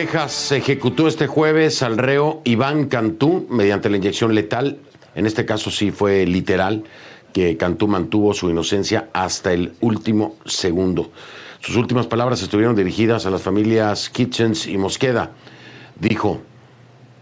Texas 0.00 0.52
ejecutó 0.52 1.08
este 1.08 1.26
jueves 1.26 1.82
al 1.82 1.98
reo 1.98 2.40
Iván 2.44 2.86
Cantú 2.86 3.46
mediante 3.50 3.90
la 3.90 3.98
inyección 3.98 4.34
letal. 4.34 4.78
En 5.14 5.26
este 5.26 5.44
caso 5.44 5.70
sí 5.70 5.90
fue 5.90 6.24
literal, 6.24 6.84
que 7.34 7.58
Cantú 7.58 7.86
mantuvo 7.86 8.32
su 8.32 8.48
inocencia 8.48 9.10
hasta 9.12 9.52
el 9.52 9.74
último 9.82 10.36
segundo. 10.46 11.10
Sus 11.60 11.76
últimas 11.76 12.06
palabras 12.06 12.40
estuvieron 12.40 12.74
dirigidas 12.74 13.26
a 13.26 13.30
las 13.30 13.42
familias 13.42 14.08
Kitchens 14.08 14.66
y 14.68 14.78
Mosqueda. 14.78 15.32
Dijo, 16.00 16.40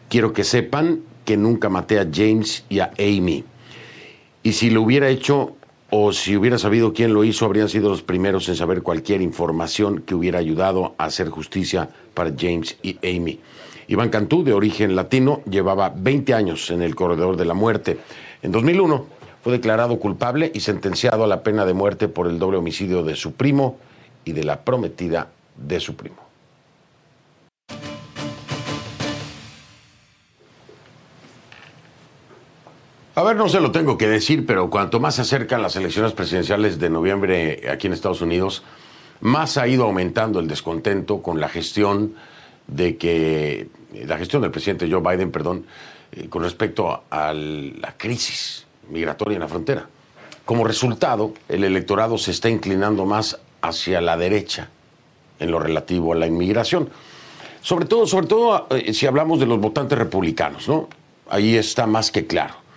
quiero 0.09 0.33
que 0.33 0.45
sepan 0.45 1.01
que 1.25 1.37
nunca 1.37 1.69
maté 1.69 1.99
a 1.99 2.07
James 2.09 2.65
y 2.69 2.79
a 2.79 2.93
Amy. 2.97 3.45
Y 4.45 4.53
si 4.53 4.71
lo 4.71 4.83
hubiera 4.83 5.09
hecho, 5.09 5.57
o 5.91 6.13
si 6.13 6.37
hubiera 6.37 6.59
sabido 6.59 6.93
quién 6.93 7.15
lo 7.15 7.25
hizo, 7.25 7.47
habrían 7.47 7.69
sido 7.69 7.89
los 7.89 8.03
primeros 8.03 8.49
en 8.49 8.57
saber 8.57 8.83
cualquier 8.83 9.23
información 9.23 10.03
que 10.03 10.15
hubiera 10.15 10.39
ayudado 10.39 10.95
a 10.99 11.05
hacer 11.05 11.31
justicia 11.31 11.89
para 12.13 12.33
James 12.39 12.77
y 12.83 12.99
Amy. 13.03 13.41
Iván 13.87 14.11
Cantú, 14.11 14.45
de 14.45 14.53
origen 14.53 14.95
latino, 14.95 15.41
llevaba 15.49 15.91
20 15.97 16.35
años 16.35 16.71
en 16.71 16.83
el 16.83 16.95
corredor 16.95 17.39
de 17.39 17.47
la 17.47 17.55
muerte. 17.55 17.99
En 18.43 18.53
2001 18.53 19.07
fue 19.43 19.53
declarado 19.53 19.99
culpable 19.99 20.53
y 20.55 20.61
sentenciado 20.61 21.25
a 21.25 21.27
la 21.27 21.43
pena 21.43 21.65
de 21.65 21.73
muerte 21.73 22.09
por 22.09 22.27
el 22.27 22.39
doble 22.39 22.59
homicidio 22.59 23.03
de 23.03 23.17
su 23.17 23.33
primo 23.33 23.79
y 24.27 24.33
de 24.33 24.45
la 24.45 24.61
prometida 24.61 25.29
de 25.57 25.81
su 25.81 25.97
primo. 25.97 26.28
A 33.19 33.25
ver, 33.25 33.35
no 33.35 33.49
se 33.49 33.59
lo 33.59 33.73
tengo 33.73 33.99
que 33.99 34.07
decir, 34.07 34.47
pero 34.47 34.71
cuanto 34.71 35.01
más 35.01 35.17
se 35.17 35.23
acercan 35.23 35.61
las 35.61 35.75
elecciones 35.75 36.13
presidenciales 36.13 36.79
de 36.79 36.89
noviembre 36.89 37.69
aquí 37.69 37.89
en 37.89 37.93
Estados 37.93 38.21
Unidos, 38.21 38.63
más 39.21 39.59
ha 39.59 39.67
ido 39.67 39.87
aumentando 39.87 40.39
el 40.39 40.47
descontento 40.47 41.21
con 41.21 41.41
la 41.41 41.49
gestión 41.49 42.15
de 42.69 42.97
que 42.97 43.71
la 44.07 44.19
gestión 44.19 44.43
del 44.43 44.53
presidente 44.53 44.89
Joe 44.89 45.01
Biden, 45.01 45.33
perdón, 45.33 45.67
eh, 46.13 46.29
con 46.29 46.45
respecto 46.45 47.03
a 47.11 47.33
la 47.33 47.97
crisis 47.97 48.67
migratoria 48.89 49.35
en 49.35 49.41
la 49.41 49.49
frontera. 49.49 49.89
Como 50.45 50.63
resultado, 50.63 51.35
el 51.49 51.65
electorado 51.65 52.19
se 52.19 52.31
está 52.31 52.49
inclinando 52.49 53.05
más 53.05 53.41
hacia 53.63 54.01
la 54.01 54.17
derecha 54.17 54.69
en 55.41 55.51
lo 55.51 55.59
relativo 55.59 56.13
a 56.13 56.17
la 56.17 56.29
inmigración. 56.29 56.89
Sobre 57.63 57.87
todo, 57.87 58.07
sobre 58.07 58.29
todo 58.29 58.69
eh, 58.71 58.95
si 58.95 59.07
hablamos 59.07 59.41
de 59.41 59.47
los 59.47 59.59
votantes 59.59 59.99
republicanos, 59.99 60.69
¿no? 60.69 60.89
Ahí 61.29 61.57
está 61.57 61.89
más 61.89 62.13
que 62.13 62.25
claro. 62.25 62.68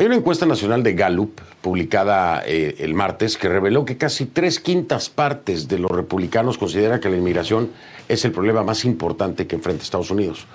Hay 0.00 0.06
una 0.06 0.16
encuesta 0.16 0.46
nacional 0.46 0.82
de 0.82 0.94
Gallup 0.94 1.42
publicada 1.60 2.42
eh, 2.46 2.76
el 2.78 2.94
martes 2.94 3.36
que 3.36 3.50
reveló 3.50 3.84
que 3.84 3.98
casi 3.98 4.24
tres 4.24 4.58
quintas 4.58 5.10
partes 5.10 5.68
de 5.68 5.78
los 5.78 5.90
republicanos 5.90 6.56
consideran 6.56 7.00
que 7.00 7.10
la 7.10 7.18
inmigración 7.18 7.68
es 8.08 8.24
el 8.24 8.32
problema 8.32 8.62
más 8.62 8.86
importante 8.86 9.46
que 9.46 9.56
enfrenta 9.56 9.82
Estados 9.82 10.10
Unidos. 10.10 10.46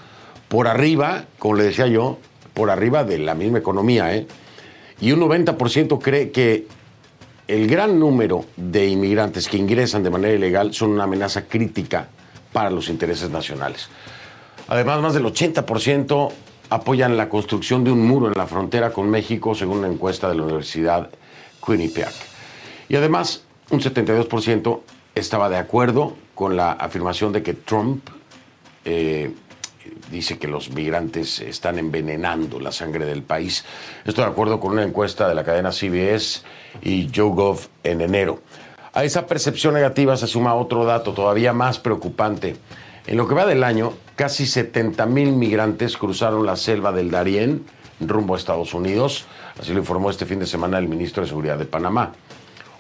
Por 0.48 0.68
arriba, 0.68 1.26
como 1.38 1.54
le 1.54 1.66
decía 1.66 1.86
yo, 1.86 2.18
por 2.56 2.72
arriba 2.72 3.04
de 3.04 3.20
la 3.20 3.36
misma 3.36 3.60
economía, 3.60 4.16
¿eh? 4.16 4.26
Y 5.00 5.12
un 5.12 5.20
90% 5.20 6.02
cree 6.02 6.32
que 6.32 6.66
el 7.48 7.68
gran 7.68 8.00
número 8.00 8.46
de 8.58 8.88
inmigrantes 8.88 9.48
que 9.48 9.58
ingresan 9.58 10.02
de 10.02 10.10
manera 10.10 10.34
ilegal 10.34 10.74
son 10.74 10.90
una 10.90 11.04
amenaza 11.04 11.46
crítica 11.46 12.08
para 12.52 12.72
los 12.72 12.90
intereses 12.90 13.30
nacionales. 13.30 13.90
Además, 14.68 15.02
más 15.02 15.14
del 15.14 15.26
80% 15.26 16.32
apoyan 16.70 17.18
la 17.18 17.30
construcción 17.30 17.84
de 17.84 17.92
un 17.92 18.06
muro 18.06 18.28
en 18.28 18.38
la 18.38 18.48
frontera 18.48 18.92
con 18.92 19.10
México, 19.10 19.56
según 19.56 19.80
una 19.80 19.88
encuesta 19.88 20.30
de 20.30 20.36
la 20.36 20.44
Universidad 20.44 21.10
Quinnipiac. 21.66 22.14
Y 22.90 22.96
además, 22.96 23.44
un 23.70 23.82
72% 23.82 24.82
estaba 25.16 25.50
de 25.50 25.58
acuerdo 25.58 26.16
con 26.34 26.56
la 26.56 26.72
afirmación 26.74 27.32
de 27.32 27.42
que 27.42 27.54
Trump 27.54 28.10
eh, 28.84 29.34
dice 30.12 30.38
que 30.38 30.48
los 30.48 30.70
migrantes 30.70 31.40
están 31.40 31.80
envenenando 31.80 32.60
la 32.60 32.72
sangre 32.72 33.06
del 33.06 33.24
país. 33.24 33.66
Estoy 34.04 34.26
de 34.26 34.32
acuerdo 34.32 34.60
con 34.60 34.74
una 34.74 34.84
encuesta 34.84 35.28
de 35.28 35.36
la 35.36 35.44
cadena 35.44 35.72
CBS 35.72 36.44
y 36.82 37.08
YouGov 37.08 37.60
en 37.84 38.02
enero. 38.02 38.42
A 38.94 39.04
esa 39.04 39.28
percepción 39.28 39.74
negativa 39.74 40.16
se 40.16 40.28
suma 40.28 40.56
otro 40.56 40.86
dato 40.86 41.14
todavía 41.14 41.54
más 41.54 41.80
preocupante. 41.80 42.56
En 43.08 43.18
lo 43.18 43.28
que 43.28 43.36
va 43.36 43.46
del 43.46 43.64
año, 43.64 43.94
casi 44.16 44.48
70 44.48 45.06
mil 45.06 45.34
migrantes 45.34 45.96
cruzaron 45.96 46.46
la 46.46 46.56
selva 46.56 46.92
del 46.92 47.12
Darién 47.12 47.64
rumbo 48.00 48.34
a 48.34 48.38
Estados 48.38 48.74
Unidos, 48.74 49.26
así 49.60 49.74
lo 49.74 49.80
informó 49.80 50.10
este 50.10 50.26
fin 50.26 50.40
de 50.40 50.48
semana 50.48 50.80
el 50.80 50.88
ministro 50.88 51.22
de 51.22 51.30
Seguridad 51.30 51.58
de 51.58 51.66
Panamá. 51.66 52.14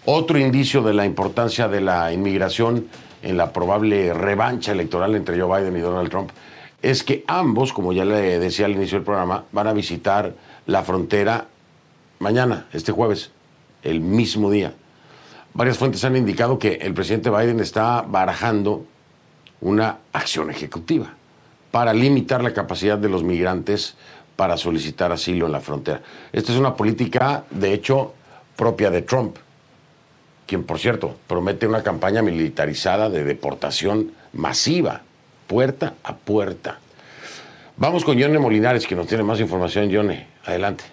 Otro 0.06 0.40
indicio 0.40 0.82
de 0.82 0.94
la 0.94 1.06
importancia 1.06 1.68
de 1.68 1.82
la 1.82 2.12
inmigración 2.12 2.88
en 3.22 3.38
la 3.38 3.54
probable 3.54 4.14
revancha 4.14 4.72
electoral 4.72 5.16
entre 5.16 5.40
Joe 5.40 5.60
Biden 5.60 5.78
y 5.78 5.82
Donald 5.82 6.10
Trump 6.10 6.32
es 6.82 7.04
que 7.04 7.24
ambos, 7.28 7.72
como 7.72 7.94
ya 7.94 8.04
le 8.04 8.40
decía 8.40 8.66
al 8.66 8.74
inicio 8.74 8.98
del 8.98 9.06
programa, 9.06 9.46
van 9.52 9.68
a 9.68 9.74
visitar 9.74 10.34
la 10.66 10.84
frontera 10.84 11.46
mañana, 12.20 12.68
este 12.74 12.92
jueves, 12.92 13.32
el 13.84 14.02
mismo 14.02 14.50
día. 14.50 14.74
Varias 15.54 15.78
fuentes 15.78 16.04
han 16.04 16.16
indicado 16.16 16.60
que 16.60 16.74
el 16.82 16.94
presidente 16.94 17.30
Biden 17.30 17.60
está 17.60 18.02
barajando 18.02 18.86
una 19.66 19.98
acción 20.14 20.52
ejecutiva 20.52 21.12
para 21.72 21.92
limitar 21.92 22.44
la 22.44 22.54
capacidad 22.54 23.00
de 23.00 23.10
los 23.10 23.24
migrantes 23.24 23.96
para 24.36 24.58
solicitar 24.58 25.12
asilo 25.12 25.48
en 25.48 25.52
la 25.52 25.60
frontera. 25.60 26.02
Esta 26.32 26.52
es 26.52 26.60
una 26.60 26.76
política, 26.76 27.46
de 27.50 27.74
hecho, 27.74 28.14
propia 28.56 28.92
de 28.92 29.02
Trump, 29.02 29.38
quien, 30.46 30.64
por 30.64 30.78
cierto, 30.78 31.18
promete 31.26 31.66
una 31.66 31.82
campaña 31.82 32.22
militarizada 32.22 33.10
de 33.10 33.24
deportación 33.24 34.12
masiva, 34.34 35.02
puerta 35.48 35.96
a 36.04 36.16
puerta. 36.16 36.78
Vamos 37.78 38.06
con 38.06 38.20
Yone 38.20 38.38
Molinares, 38.38 38.86
que 38.86 38.96
nos 38.96 39.08
tiene 39.08 39.24
más 39.24 39.40
información. 39.40 39.90
Yone, 39.90 40.28
adelante. 40.46 40.84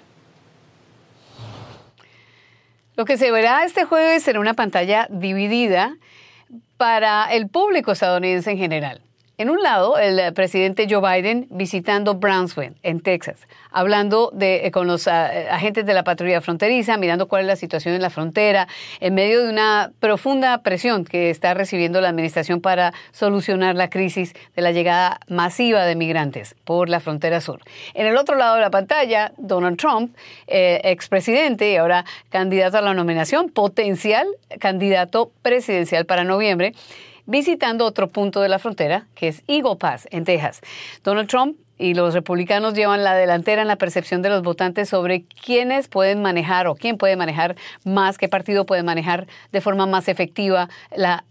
Lo 2.96 3.04
que 3.04 3.18
se 3.18 3.30
verá 3.30 3.66
este 3.66 3.84
jueves 3.84 4.22
será 4.22 4.40
una 4.40 4.54
pantalla 4.54 5.08
dividida 5.10 5.94
para 6.76 7.32
el 7.32 7.48
público 7.48 7.92
estadounidense 7.92 8.50
en 8.50 8.58
general. 8.58 9.00
En 9.38 9.48
un 9.48 9.62
lado, 9.62 9.96
el 9.96 10.18
eh, 10.18 10.32
presidente 10.32 10.86
Joe 10.88 11.00
Biden 11.00 11.46
visitando 11.48 12.14
Brownsville, 12.14 12.74
en 12.82 13.00
Texas, 13.00 13.48
hablando 13.70 14.30
de, 14.34 14.66
eh, 14.66 14.70
con 14.70 14.86
los 14.86 15.08
ah, 15.08 15.34
eh, 15.34 15.48
agentes 15.50 15.86
de 15.86 15.94
la 15.94 16.04
patrulla 16.04 16.42
fronteriza, 16.42 16.98
mirando 16.98 17.28
cuál 17.28 17.42
es 17.42 17.46
la 17.46 17.56
situación 17.56 17.94
en 17.94 18.02
la 18.02 18.10
frontera, 18.10 18.68
en 19.00 19.14
medio 19.14 19.42
de 19.42 19.48
una 19.48 19.90
profunda 20.00 20.58
presión 20.58 21.06
que 21.06 21.30
está 21.30 21.54
recibiendo 21.54 22.02
la 22.02 22.10
administración 22.10 22.60
para 22.60 22.92
solucionar 23.12 23.74
la 23.74 23.88
crisis 23.88 24.34
de 24.54 24.60
la 24.60 24.70
llegada 24.70 25.18
masiva 25.28 25.86
de 25.86 25.96
migrantes 25.96 26.54
por 26.64 26.90
la 26.90 27.00
frontera 27.00 27.40
sur. 27.40 27.62
En 27.94 28.06
el 28.06 28.18
otro 28.18 28.36
lado 28.36 28.56
de 28.56 28.60
la 28.60 28.70
pantalla, 28.70 29.32
Donald 29.38 29.78
Trump, 29.78 30.14
expresidente 30.46 31.72
y 31.72 31.76
ahora 31.76 32.04
candidato 32.28 32.76
a 32.76 32.82
la 32.82 32.92
nominación, 32.92 33.48
potencial 33.48 34.26
candidato 34.60 35.32
presidencial 35.42 36.04
para 36.04 36.22
noviembre, 36.22 36.74
visitando 37.26 37.84
otro 37.86 38.10
punto 38.10 38.40
de 38.40 38.48
la 38.48 38.58
frontera, 38.58 39.06
que 39.14 39.28
es 39.28 39.42
Eagle 39.46 39.76
Pass, 39.76 40.08
en 40.10 40.24
Texas. 40.24 40.60
Donald 41.04 41.28
Trump 41.28 41.56
y 41.82 41.94
los 41.94 42.14
republicanos 42.14 42.74
llevan 42.74 43.02
la 43.02 43.14
delantera 43.14 43.60
en 43.60 43.68
la 43.68 43.74
percepción 43.74 44.22
de 44.22 44.28
los 44.28 44.42
votantes 44.42 44.88
sobre 44.88 45.24
quiénes 45.44 45.88
pueden 45.88 46.22
manejar 46.22 46.68
o 46.68 46.76
quién 46.76 46.96
puede 46.96 47.16
manejar 47.16 47.56
más, 47.84 48.18
qué 48.18 48.28
partido 48.28 48.64
puede 48.66 48.84
manejar 48.84 49.26
de 49.50 49.60
forma 49.60 49.86
más 49.86 50.06
efectiva 50.06 50.68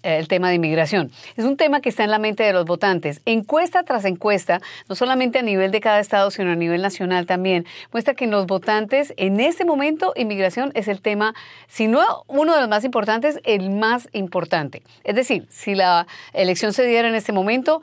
el 0.04 0.28
tema 0.28 0.50
de 0.50 0.56
inmigración. 0.56 1.10
Es 1.38 1.46
un 1.46 1.56
tema 1.56 1.80
que 1.80 1.88
está 1.88 2.04
en 2.04 2.12
la 2.12 2.20
mente 2.20 2.44
de 2.44 2.52
los 2.52 2.66
votantes. 2.66 3.22
Encuesta 3.26 3.84
tras 3.84 4.04
encuesta, 4.04 4.60
no 4.90 4.96
solamente 4.96 5.40
a 5.40 5.42
nivel 5.42 5.72
de 5.72 5.80
cada 5.80 6.02
estado, 6.02 6.30
sino 6.32 6.52
a 6.52 6.56
nivel 6.56 6.82
nacional 6.82 7.26
también, 7.26 7.66
muestra 7.94 8.14
que 8.14 8.26
en 8.26 8.32
los 8.32 8.46
votantes, 8.46 9.14
en 9.16 9.40
este 9.40 9.64
momento, 9.64 10.12
inmigración 10.18 10.72
es 10.76 10.90
el 10.90 11.02
tema, 11.02 11.34
si 11.70 11.88
no 11.88 12.26
uno 12.28 12.54
de 12.54 12.60
los 12.60 12.70
más 12.70 12.84
importantes, 12.84 13.40
el 13.46 13.70
más 13.70 14.10
importante. 14.12 14.84
Es 15.06 15.16
decir, 15.16 15.48
si 15.50 15.76
la 15.76 16.08
elección 16.34 16.74
se 16.74 16.84
diera 16.86 17.08
en 17.08 17.16
este 17.16 17.32
momento, 17.32 17.82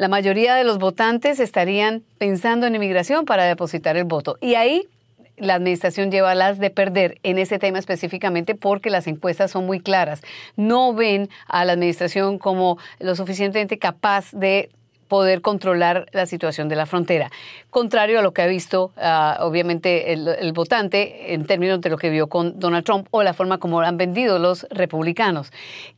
la 0.00 0.08
mayoría 0.08 0.54
de 0.54 0.64
los 0.64 0.78
votantes 0.78 1.40
estarían 1.40 2.02
pensando 2.16 2.66
en 2.66 2.74
inmigración 2.74 3.26
para 3.26 3.44
depositar 3.44 3.98
el 3.98 4.04
voto. 4.04 4.38
Y 4.40 4.54
ahí 4.54 4.88
la 5.36 5.56
administración 5.56 6.10
lleva 6.10 6.34
las 6.34 6.58
de 6.58 6.70
perder 6.70 7.18
en 7.22 7.36
ese 7.36 7.58
tema 7.58 7.78
específicamente 7.78 8.54
porque 8.54 8.88
las 8.88 9.06
encuestas 9.06 9.50
son 9.50 9.66
muy 9.66 9.78
claras. 9.78 10.22
No 10.56 10.94
ven 10.94 11.28
a 11.46 11.66
la 11.66 11.74
administración 11.74 12.38
como 12.38 12.78
lo 12.98 13.14
suficientemente 13.14 13.78
capaz 13.78 14.32
de 14.32 14.70
poder 15.06 15.42
controlar 15.42 16.06
la 16.12 16.24
situación 16.24 16.70
de 16.70 16.76
la 16.76 16.86
frontera. 16.86 17.30
Contrario 17.70 18.18
a 18.18 18.22
lo 18.22 18.32
que 18.32 18.42
ha 18.42 18.46
visto, 18.46 18.92
ah, 18.96 19.38
obviamente, 19.42 20.12
el, 20.12 20.52
votante 20.52 21.32
en 21.32 21.46
términos 21.46 21.80
de 21.80 21.88
lo 21.88 21.96
que 21.98 22.10
vio 22.10 22.28
con 22.28 22.58
Donald 22.58 22.84
Trump 22.84 23.06
o 23.12 23.22
la 23.22 23.32
forma 23.32 23.58
como 23.58 23.80
han 23.80 23.96
vendido 23.96 24.40
los 24.40 24.66
republicanos. 24.70 25.52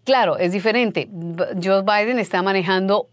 Claro, 0.05 0.37
es 0.37 0.53
diferente. 0.53 1.09
Joe 1.63 1.83
Biden 1.83 2.19
está 2.19 2.43
manejando 2.43 3.09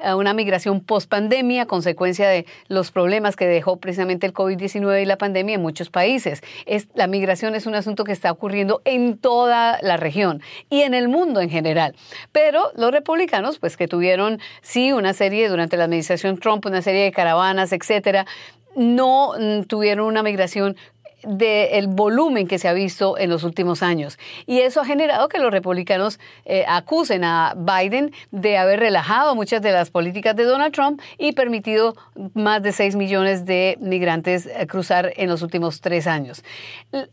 ah, 0.00 0.16
una 0.16 0.34
migración 0.34 0.80
post-pandemia, 0.80 1.64
consecuencia 1.64 2.28
de 2.28 2.44
los 2.68 2.90
problemas 2.90 3.34
que 3.34 3.46
dejó 3.46 3.78
precisamente 3.78 4.26
el 4.26 4.34
COVID-19 4.34 5.02
y 5.02 5.06
la 5.06 5.16
pandemia 5.16 5.54
en 5.54 5.62
muchos 5.62 5.88
países. 5.88 6.42
Es, 6.66 6.88
la 6.94 7.06
migración 7.06 7.54
es 7.54 7.64
un 7.64 7.74
asunto 7.74 8.04
que 8.04 8.12
está 8.12 8.30
ocurriendo 8.30 8.82
en 8.84 9.16
toda 9.16 9.78
la 9.80 9.96
región 9.96 10.42
y 10.68 10.82
en 10.82 10.92
el 10.92 11.08
mundo 11.08 11.40
en 11.40 11.48
general. 11.48 11.94
Pero 12.32 12.72
los 12.74 12.90
republicanos, 12.90 13.58
pues 13.58 13.78
que 13.78 13.88
tuvieron, 13.88 14.38
sí, 14.60 14.92
una 14.92 15.14
serie 15.14 15.48
durante 15.48 15.78
la 15.78 15.84
administración 15.84 16.38
Trump, 16.38 16.66
una 16.66 16.82
serie 16.82 17.04
de 17.04 17.12
caravanas, 17.12 17.72
etcétera, 17.90 18.26
no 18.74 19.32
mm, 19.38 19.62
tuvieron 19.64 20.06
una 20.06 20.22
migración 20.22 20.76
del 21.22 21.88
volumen 21.88 22.46
que 22.46 22.58
se 22.58 22.68
ha 22.68 22.72
visto 22.72 23.18
en 23.18 23.30
los 23.30 23.44
últimos 23.44 23.82
años. 23.82 24.18
Y 24.46 24.60
eso 24.60 24.80
ha 24.80 24.84
generado 24.84 25.28
que 25.28 25.38
los 25.38 25.50
republicanos 25.50 26.20
eh, 26.44 26.64
acusen 26.68 27.24
a 27.24 27.54
Biden 27.56 28.12
de 28.30 28.58
haber 28.58 28.80
relajado 28.80 29.34
muchas 29.34 29.62
de 29.62 29.72
las 29.72 29.90
políticas 29.90 30.36
de 30.36 30.44
Donald 30.44 30.74
Trump 30.74 31.00
y 31.18 31.32
permitido 31.32 31.94
más 32.34 32.62
de 32.62 32.72
6 32.72 32.96
millones 32.96 33.46
de 33.46 33.78
migrantes 33.80 34.46
eh, 34.46 34.66
cruzar 34.66 35.12
en 35.16 35.28
los 35.28 35.42
últimos 35.42 35.80
tres 35.80 36.06
años. 36.06 36.44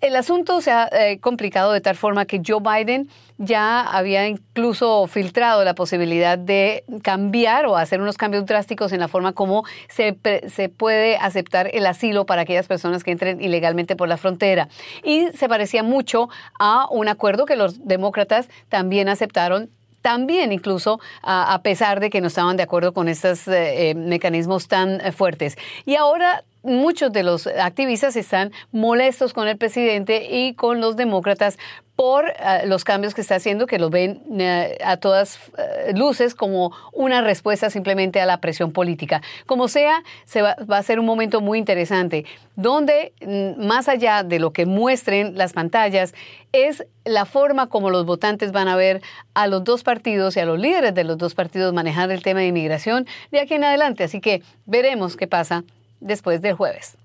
El 0.01 0.15
asunto 0.15 0.61
se 0.61 0.71
ha 0.71 0.89
eh, 0.91 1.19
complicado 1.19 1.71
de 1.71 1.81
tal 1.81 1.95
forma 1.95 2.25
que 2.25 2.41
Joe 2.45 2.61
Biden 2.61 3.09
ya 3.37 3.81
había 3.81 4.27
incluso 4.27 5.07
filtrado 5.07 5.63
la 5.63 5.73
posibilidad 5.73 6.37
de 6.37 6.83
cambiar 7.01 7.65
o 7.65 7.75
hacer 7.75 8.01
unos 8.01 8.17
cambios 8.17 8.45
drásticos 8.45 8.91
en 8.91 8.99
la 8.99 9.07
forma 9.07 9.33
como 9.33 9.63
se, 9.89 10.17
se 10.47 10.69
puede 10.69 11.17
aceptar 11.17 11.69
el 11.73 11.85
asilo 11.85 12.25
para 12.25 12.43
aquellas 12.43 12.67
personas 12.67 13.03
que 13.03 13.11
entren 13.11 13.41
ilegalmente 13.41 13.92
por 13.95 14.07
la 14.07 14.17
frontera. 14.17 14.67
Y 15.03 15.27
se 15.33 15.47
parecía 15.49 15.83
mucho 15.83 16.29
a 16.59 16.87
un 16.89 17.07
acuerdo 17.07 17.45
que 17.45 17.55
los 17.55 17.85
demócratas 17.85 18.49
también 18.69 19.09
aceptaron 19.09 19.69
también 20.03 20.51
incluso 20.51 20.99
a, 21.23 21.59
pesar 21.63 21.99
de 21.99 22.11
que 22.11 22.21
no 22.21 22.27
estaban 22.27 22.57
de 22.57 22.63
acuerdo 22.63 22.93
con 22.93 23.07
estos 23.07 23.47
eh, 23.47 23.89
eh, 23.89 23.95
mecanismos 23.95 24.67
tan 24.67 25.01
eh, 25.01 25.11
fuertes. 25.13 25.57
Y 25.85 25.95
ahora 25.95 26.43
muchos 26.61 27.11
de 27.11 27.23
los 27.23 27.47
activistas 27.47 28.15
están 28.15 28.51
molestos 28.71 29.33
con 29.33 29.47
el 29.47 29.57
presidente 29.57 30.27
y 30.29 30.53
con 30.53 30.81
los 30.81 30.95
demócratas 30.97 31.57
por 31.95 32.25
eh, 32.27 32.65
los 32.65 32.83
cambios 32.83 33.13
que 33.13 33.21
está 33.21 33.35
haciendo, 33.35 33.67
que 33.67 33.77
lo 33.77 33.89
ven 33.89 34.21
eh, 34.39 34.77
a 34.83 34.97
todas 34.97 35.39
eh, 35.57 35.93
luces 35.95 36.33
como 36.33 36.71
una 36.91 37.21
respuesta 37.21 37.69
simplemente 37.69 38.19
a 38.19 38.25
la 38.25 38.41
presión 38.41 38.71
política. 38.71 39.21
Como 39.45 39.67
sea, 39.67 40.03
se 40.25 40.41
va, 40.41 40.55
a 40.67 40.83
ser 40.83 40.99
un 40.99 41.05
momento 41.05 41.39
muy 41.39 41.59
interesante, 41.59 42.25
donde 42.55 43.13
mm, 43.21 43.65
más 43.65 43.87
allá 43.87 44.23
de 44.23 44.39
lo 44.39 44.51
que 44.53 44.65
muestren 44.65 45.37
las 45.37 45.53
pantallas, 45.53 46.15
es 46.51 46.85
la 47.05 47.25
forma 47.25 47.67
como 47.67 47.89
los 47.89 48.05
votantes 48.05 48.51
van 48.51 48.67
a 48.67 48.75
ver 48.75 49.01
a 49.33 49.47
los 49.47 49.63
dos 49.63 49.83
partidos 49.83 50.35
y 50.35 50.39
a 50.39 50.45
los 50.45 50.59
líderes 50.59 50.93
de 50.95 51.03
los 51.03 51.17
dos 51.17 51.35
partidos 51.35 51.73
manejar 51.73 52.11
el 52.11 52.23
tema 52.23 52.39
de 52.39 52.47
inmigración 52.47 53.07
de 53.31 53.39
aquí 53.39 53.53
en 53.53 53.63
adelante. 53.63 54.03
Así 54.03 54.19
que 54.19 54.41
veremos 54.65 55.15
qué 55.15 55.27
pasa 55.27 55.63
después 55.99 56.41
del 56.41 56.53
jueves. 56.53 56.97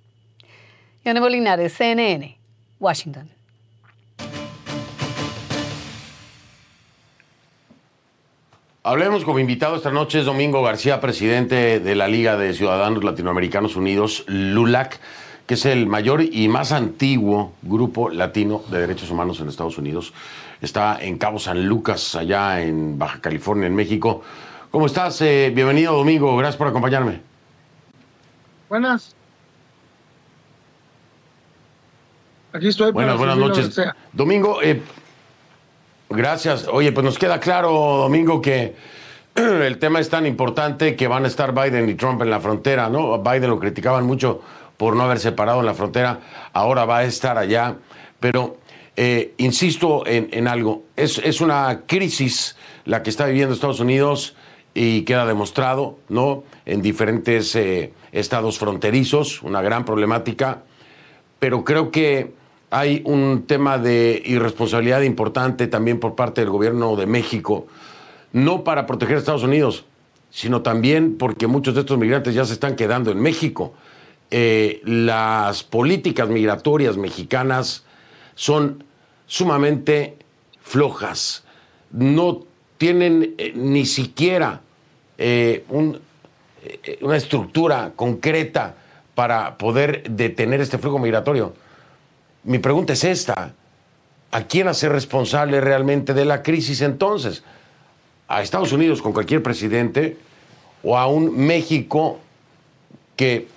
Yone 1.05 1.21
Molinares, 1.21 1.75
CNN, 1.75 2.37
Washington. 2.81 3.38
Hablemos 8.89 9.23
como 9.23 9.39
invitado 9.39 9.77
esta 9.77 9.91
noche 9.91 10.21
es 10.21 10.25
Domingo 10.25 10.63
García, 10.63 10.99
presidente 10.99 11.79
de 11.79 11.95
la 11.95 12.09
Liga 12.09 12.39
de 12.39 12.55
Ciudadanos 12.55 13.05
Latinoamericanos 13.05 13.77
Unidos, 13.77 14.25
LULAC, 14.29 14.99
que 15.47 15.55
es 15.55 15.67
el 15.67 15.87
mayor 15.87 16.23
y 16.23 16.49
más 16.49 16.73
antiguo 16.73 17.53
grupo 17.61 18.09
latino 18.09 18.63
de 18.71 18.81
derechos 18.81 19.11
humanos 19.11 19.41
en 19.41 19.49
Estados 19.49 19.77
Unidos. 19.77 20.15
Está 20.63 20.97
en 21.03 21.19
Cabo 21.19 21.39
San 21.39 21.67
Lucas, 21.67 22.15
allá 22.15 22.63
en 22.63 22.99
Baja 22.99 23.21
California, 23.21 23.67
en 23.67 23.75
México. 23.75 24.23
¿Cómo 24.71 24.87
estás? 24.87 25.21
Eh, 25.21 25.53
bienvenido, 25.55 25.93
Domingo. 25.93 26.35
Gracias 26.39 26.57
por 26.57 26.69
acompañarme. 26.69 27.21
Buenas. 28.71 29.15
Aquí 32.55 32.69
estoy. 32.69 32.93
Buenas, 32.93 33.19
buenas 33.19 33.37
noches. 33.37 33.79
Domingo, 34.15 34.63
eh, 34.63 34.81
gracias. 36.09 36.67
Oye, 36.71 36.93
pues 36.93 37.05
nos 37.05 37.19
queda 37.19 37.41
claro, 37.41 37.71
Domingo, 37.71 38.41
que 38.41 38.75
el 39.35 39.79
tema 39.79 40.01
es 40.01 40.09
tan 40.09 40.27
importante 40.27 40.97
que 40.97 41.09
van 41.09 41.25
a 41.25 41.29
estar 41.29 41.53
Biden 41.53 41.89
y 41.89 41.95
Trump 41.95 42.23
en 42.23 42.31
la 42.31 42.41
frontera, 42.41 42.89
¿no? 42.89 43.23
Biden 43.23 43.51
lo 43.51 43.59
criticaban 43.59 44.05
mucho 44.05 44.41
por 44.77 44.97
no 44.97 45.03
haber 45.03 45.19
separado 45.19 45.61
en 45.61 45.67
la 45.67 45.75
frontera, 45.75 46.21
ahora 46.53 46.85
va 46.85 46.99
a 46.99 47.05
estar 47.05 47.37
allá. 47.37 47.77
Pero 48.21 48.59
eh, 48.97 49.35
insisto 49.37 50.05
en, 50.07 50.49
algo, 50.49 50.85
es, 50.97 51.19
es, 51.19 51.41
una 51.41 51.83
crisis 51.87 52.57
la 52.85 53.03
que 53.03 53.11
está 53.11 53.27
viviendo 53.27 53.55
Estados 53.55 53.81
Unidos 53.81 54.35
y 54.75 55.03
queda 55.03 55.27
demostrado, 55.27 55.99
¿no? 56.09 56.45
En 56.67 56.83
diferentes 56.83 57.55
eh, 57.55 57.93
estados 58.13 58.59
fronterizos, 58.59 59.43
una 59.43 59.63
gran 59.63 59.85
problemática, 59.85 60.63
pero 61.39 61.65
creo 61.65 61.91
que 61.91 62.33
hay 62.71 63.03
un 63.05 63.45
tema 63.47 63.79
de 63.79 64.23
irresponsabilidad 64.25 65.03
importante 65.03 65.67
también 65.67 66.01
por 66.01 66.15
parte 66.15 66.41
del 66.41 66.51
gobierno 66.51 66.97
de 66.97 67.07
México, 67.07 67.67
no 68.33 68.65
para 68.65 68.87
proteger 68.87 69.17
a 69.17 69.19
Estados 69.19 69.43
Unidos, 69.43 69.85
sino 70.31 70.63
también 70.63 71.17
porque 71.17 71.47
muchos 71.47 71.75
de 71.75 71.81
estos 71.81 71.99
migrantes 71.99 72.35
ya 72.35 72.45
se 72.45 72.53
están 72.53 72.77
quedando 72.77 73.11
en 73.11 73.21
México. 73.21 73.73
Eh, 74.31 74.83
las 74.85 75.65
políticas 75.65 76.29
migratorias 76.29 76.99
mexicanas 76.99 77.85
son 78.35 78.85
sumamente 79.27 80.17
flojas, 80.61 81.45
no 81.91 82.45
tienen 82.77 83.35
eh, 83.39 83.53
ni 83.55 83.87
siquiera 83.87 84.61
eh, 85.19 85.65
eh, 85.71 86.99
una 87.03 87.17
estructura 87.17 87.93
concreta 87.97 88.77
para 89.15 89.59
poder 89.59 90.09
detener 90.11 90.61
este 90.61 90.79
flujo 90.79 90.99
migratorio. 90.99 91.55
Mi 92.49 92.59
pregunta 92.59 92.95
es 92.95 93.05
esta. 93.05 93.53
¿A 94.31 94.43
quién 94.45 94.69
hacer 94.69 94.91
responsable 94.91 95.61
realmente 95.61 96.15
de 96.15 96.25
la 96.25 96.43
crisis 96.43 96.81
entonces? 96.81 97.43
¿A 98.27 98.41
Estados 98.41 98.73
Unidos 98.73 99.03
con 99.03 99.13
cualquier 99.13 99.43
presidente 99.43 100.17
o 100.83 100.97
a 100.97 101.07
un 101.09 101.47
México 101.47 102.19
que 103.17 103.49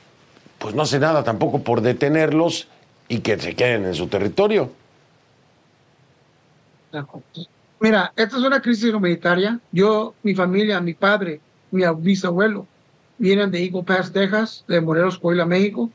pues 0.60 0.75
no 0.75 0.82
hace 0.82 0.99
nada 0.99 1.23
tampoco 1.23 1.63
por 1.63 1.80
detenerlos 1.80 2.67
y 3.08 3.19
que 3.19 3.39
se 3.39 3.56
queden 3.56 3.86
en 3.86 3.95
su 3.95 4.08
territorio? 4.08 4.73
Mira, 7.80 8.12
esta 8.17 8.38
es 8.38 8.43
una 8.43 8.62
crisis 8.62 8.93
humanitaria. 8.93 9.58
Yo, 9.71 10.15
mi 10.21 10.36
familia, 10.36 10.82
mi 10.82 10.95
padre, 10.95 11.39
mi 11.71 11.84
bisabuelo 11.95 12.67
vienen 13.17 13.52
de 13.52 13.63
Eagle 13.63 13.83
Pass, 13.83 14.12
Texas, 14.12 14.65
de 14.67 14.81
Morelos, 14.81 15.17
Coahuila, 15.17 15.46
México. 15.46 15.89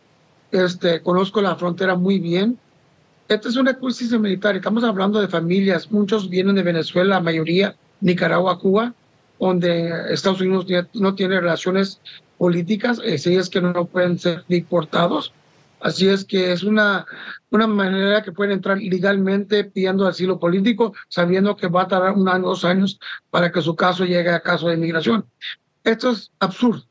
Este, 0.50 1.02
conozco 1.02 1.42
la 1.42 1.56
frontera 1.56 1.94
muy 1.94 2.18
bien. 2.18 2.58
Esta 3.28 3.48
es 3.48 3.56
una 3.56 3.74
crisis 3.74 4.12
humanitaria. 4.12 4.58
Estamos 4.58 4.84
hablando 4.84 5.20
de 5.20 5.26
familias. 5.26 5.90
Muchos 5.90 6.30
vienen 6.30 6.54
de 6.54 6.62
Venezuela, 6.62 7.16
la 7.16 7.20
mayoría 7.20 7.74
Nicaragua, 8.00 8.58
Cuba, 8.58 8.94
donde 9.40 10.12
Estados 10.12 10.40
Unidos 10.40 10.66
no 10.94 11.14
tiene 11.16 11.40
relaciones 11.40 12.00
políticas, 12.38 13.00
así 13.00 13.34
es 13.34 13.50
que 13.50 13.60
no 13.60 13.86
pueden 13.86 14.18
ser 14.18 14.44
deportados. 14.48 15.32
Así 15.80 16.08
es 16.08 16.24
que 16.24 16.52
es 16.52 16.62
una, 16.62 17.04
una 17.50 17.66
manera 17.66 18.22
que 18.22 18.32
pueden 18.32 18.54
entrar 18.54 18.78
legalmente 18.78 19.64
pidiendo 19.64 20.06
asilo 20.06 20.38
político, 20.38 20.94
sabiendo 21.08 21.56
que 21.56 21.66
va 21.68 21.82
a 21.82 21.88
tardar 21.88 22.12
un 22.12 22.28
año, 22.28 22.46
dos 22.46 22.64
años 22.64 22.98
para 23.30 23.50
que 23.52 23.60
su 23.60 23.74
caso 23.76 24.04
llegue 24.04 24.30
a 24.30 24.40
caso 24.40 24.68
de 24.68 24.74
inmigración. 24.74 25.26
Esto 25.84 26.12
es 26.12 26.30
absurdo. 26.38 26.84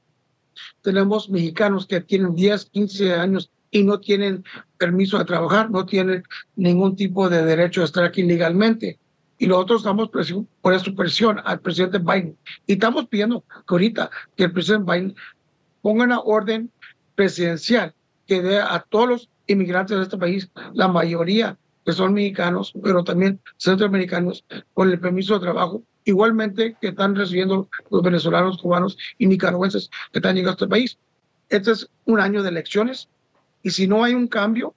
tenemos 0.81 1.29
mexicanos 1.29 1.87
que 1.87 1.99
tienen 2.01 2.35
10, 2.35 2.65
15 2.65 3.13
años 3.13 3.49
y 3.71 3.83
no 3.83 3.99
tienen 3.99 4.43
permiso 4.77 5.17
de 5.17 5.25
trabajar, 5.25 5.69
no 5.69 5.85
tienen 5.85 6.23
ningún 6.55 6.95
tipo 6.95 7.29
de 7.29 7.43
derecho 7.43 7.81
a 7.81 7.85
estar 7.85 8.03
aquí 8.03 8.23
legalmente. 8.23 8.99
Y 9.37 9.47
nosotros 9.47 9.81
estamos 9.81 10.09
presión, 10.09 10.47
por 10.61 10.73
esa 10.73 10.91
presión 10.91 11.41
al 11.43 11.59
presidente 11.59 11.99
Biden. 11.99 12.37
Y 12.67 12.73
estamos 12.73 13.07
pidiendo 13.07 13.41
que 13.41 13.73
ahorita 13.73 14.09
que 14.35 14.45
el 14.45 14.53
presidente 14.53 14.91
Biden 14.91 15.15
ponga 15.81 16.05
una 16.05 16.19
orden 16.21 16.71
presidencial 17.15 17.93
que 18.27 18.41
dé 18.41 18.59
a 18.59 18.85
todos 18.89 19.09
los 19.09 19.29
inmigrantes 19.47 19.97
de 19.97 20.03
este 20.03 20.17
país, 20.17 20.49
la 20.73 20.87
mayoría 20.87 21.57
que 21.85 21.91
son 21.91 22.13
mexicanos, 22.13 22.73
pero 22.81 23.03
también 23.03 23.39
centroamericanos, 23.57 24.43
con 24.73 24.89
el 24.89 24.99
permiso 24.99 25.35
de 25.35 25.41
trabajo, 25.41 25.83
igualmente 26.03 26.75
que 26.81 26.87
están 26.87 27.15
recibiendo 27.15 27.69
los 27.91 28.01
venezolanos, 28.01 28.57
cubanos 28.57 28.97
y 29.17 29.27
nicaragüenses 29.27 29.89
que 30.11 30.19
están 30.19 30.35
llegando 30.35 30.51
a 30.51 30.53
este 30.53 30.67
país. 30.67 30.97
Este 31.49 31.71
es 31.71 31.89
un 32.05 32.19
año 32.19 32.41
de 32.41 32.49
elecciones 32.49 33.07
y 33.65 33.71
si 33.71 33.87
no 33.87 34.03
hay 34.03 34.13
un 34.13 34.27
cambio, 34.27 34.75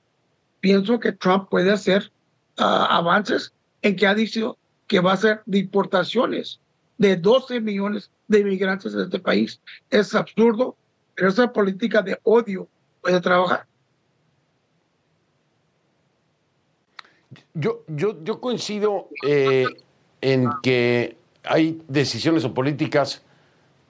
pienso 0.61 0.99
que 0.99 1.13
Trump 1.13 1.51
puede 1.51 1.71
hacer 1.71 2.11
ah, 2.57 2.87
avances 2.97 3.53
en 3.83 3.95
que 3.97 4.07
ha 4.07 4.15
dicho 4.15 4.57
que 4.87 5.01
va 5.01 5.11
a 5.11 5.15
hacer 5.15 5.43
deportaciones 5.45 6.59
de 6.97 7.17
12 7.17 7.61
millones 7.61 8.11
de 8.29 8.41
inmigrantes 8.41 8.95
de 8.95 9.05
este 9.05 9.19
país. 9.19 9.61
Es 9.91 10.15
absurdo, 10.15 10.75
pero 11.15 11.29
esa 11.29 11.53
política 11.53 12.01
de 12.01 12.19
odio 12.23 12.67
puede 13.03 13.21
trabajar. 13.21 13.67
Yo, 17.53 17.85
yo, 17.89 18.25
yo 18.25 18.41
coincido 18.41 19.11
eh, 19.27 19.67
en 20.23 20.49
que 20.63 21.19
hay 21.45 21.83
decisiones 21.89 22.43
o 22.43 22.55
políticas 22.55 23.21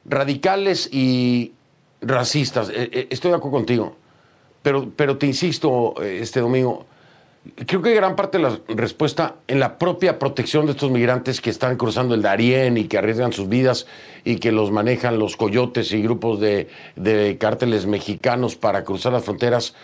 radicales 0.05 0.89
y 0.91 1.53
racistas. 2.01 2.69
Eh, 2.71 2.91
eh, 2.93 3.07
estoy 3.11 3.31
de 3.31 3.37
acuerdo 3.37 3.59
contigo. 3.59 3.97
Pero, 4.69 4.93
pero 4.95 5.17
te 5.17 5.25
insisto, 5.25 5.95
este 6.03 6.41
domingo, 6.41 6.85
creo 7.67 7.81
que 7.81 7.95
gran 7.95 8.15
parte 8.17 8.37
de 8.37 8.45
la 8.45 8.61
respuesta 8.69 9.37
en 9.47 9.61
la 9.61 9.79
propia 9.79 10.19
protección 10.19 10.67
de 10.67 10.73
estos 10.73 10.91
migrantes 10.91 11.41
que 11.41 11.49
están 11.49 11.79
cruzando 11.79 12.15
el 12.15 12.21
Darién 12.21 12.77
y 12.77 12.85
que 12.85 12.99
arriesgan 12.99 13.33
sus 13.33 13.49
vidas 13.49 13.87
y 14.27 14.37
que 14.37 14.53
los 14.53 14.71
manejan 14.71 15.19
los 15.19 15.39
coyotes 15.39 15.91
y 15.93 16.03
grupos 16.03 16.39
de, 16.39 16.69
de 16.97 17.39
cárteles 17.41 17.87
mexicanos 17.87 18.57
para 18.57 18.85
cruzar 18.85 19.15
las 19.15 19.25
fronteras, 19.25 19.75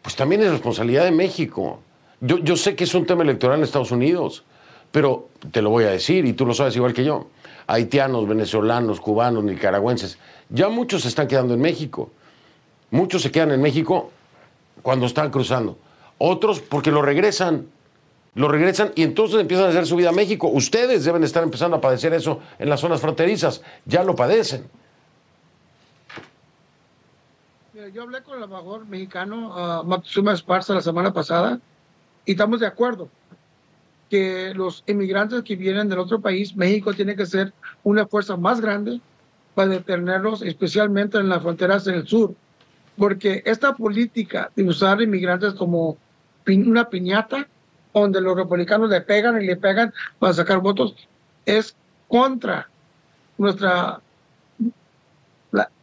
pues 0.00 0.16
también 0.16 0.42
es 0.42 0.50
responsabilidad 0.50 1.04
de 1.04 1.10
México. 1.10 1.80
Yo, 2.22 2.38
yo 2.38 2.56
sé 2.56 2.76
que 2.76 2.84
es 2.84 2.94
un 2.94 3.04
tema 3.04 3.24
electoral 3.24 3.58
en 3.58 3.64
Estados 3.64 3.90
Unidos, 3.90 4.42
pero 4.90 5.28
te 5.52 5.60
lo 5.60 5.68
voy 5.68 5.84
a 5.84 5.90
decir 5.90 6.24
y 6.24 6.32
tú 6.32 6.46
lo 6.46 6.54
sabes 6.54 6.74
igual 6.76 6.94
que 6.94 7.04
yo. 7.04 7.26
Haitianos, 7.66 8.26
venezolanos, 8.26 9.00
cubanos, 9.00 9.44
nicaragüenses, 9.44 10.16
ya 10.48 10.70
muchos 10.70 11.02
se 11.02 11.08
están 11.08 11.28
quedando 11.28 11.52
en 11.52 11.60
México. 11.60 12.10
Muchos 12.94 13.22
se 13.22 13.32
quedan 13.32 13.50
en 13.50 13.60
México 13.60 14.12
cuando 14.80 15.06
están 15.06 15.32
cruzando. 15.32 15.76
Otros 16.16 16.60
porque 16.60 16.92
lo 16.92 17.02
regresan. 17.02 17.66
Lo 18.36 18.46
regresan 18.46 18.92
y 18.94 19.02
entonces 19.02 19.40
empiezan 19.40 19.66
a 19.66 19.70
hacer 19.70 19.84
su 19.84 19.96
vida 19.96 20.10
a 20.10 20.12
México. 20.12 20.46
Ustedes 20.46 21.04
deben 21.04 21.24
estar 21.24 21.42
empezando 21.42 21.76
a 21.76 21.80
padecer 21.80 22.14
eso 22.14 22.38
en 22.56 22.68
las 22.68 22.78
zonas 22.78 23.00
fronterizas. 23.00 23.62
Ya 23.84 24.04
lo 24.04 24.14
padecen. 24.14 24.68
Yo 27.92 28.02
hablé 28.02 28.22
con 28.22 28.38
el 28.38 28.44
embajador 28.44 28.86
mexicano 28.86 29.82
uh, 29.82 30.30
Esparza 30.30 30.72
la 30.72 30.80
semana 30.80 31.12
pasada 31.12 31.58
y 32.24 32.30
estamos 32.30 32.60
de 32.60 32.68
acuerdo 32.68 33.08
que 34.08 34.54
los 34.54 34.84
inmigrantes 34.86 35.42
que 35.42 35.56
vienen 35.56 35.88
del 35.88 35.98
otro 35.98 36.20
país, 36.20 36.54
México 36.54 36.94
tiene 36.94 37.16
que 37.16 37.26
ser 37.26 37.52
una 37.82 38.06
fuerza 38.06 38.36
más 38.36 38.60
grande 38.60 39.00
para 39.56 39.70
detenerlos, 39.70 40.42
especialmente 40.42 41.18
en 41.18 41.28
las 41.28 41.42
fronteras 41.42 41.84
del 41.84 42.06
sur, 42.06 42.36
porque 42.96 43.42
esta 43.44 43.74
política 43.74 44.50
de 44.54 44.64
usar 44.64 45.00
inmigrantes 45.02 45.54
como 45.54 45.98
una 46.46 46.88
piñata, 46.88 47.48
donde 47.92 48.20
los 48.20 48.36
republicanos 48.36 48.90
le 48.90 49.00
pegan 49.00 49.40
y 49.40 49.46
le 49.46 49.56
pegan 49.56 49.92
para 50.18 50.34
sacar 50.34 50.58
votos, 50.60 50.94
es 51.46 51.76
contra 52.08 52.68
nuestra, 53.38 54.00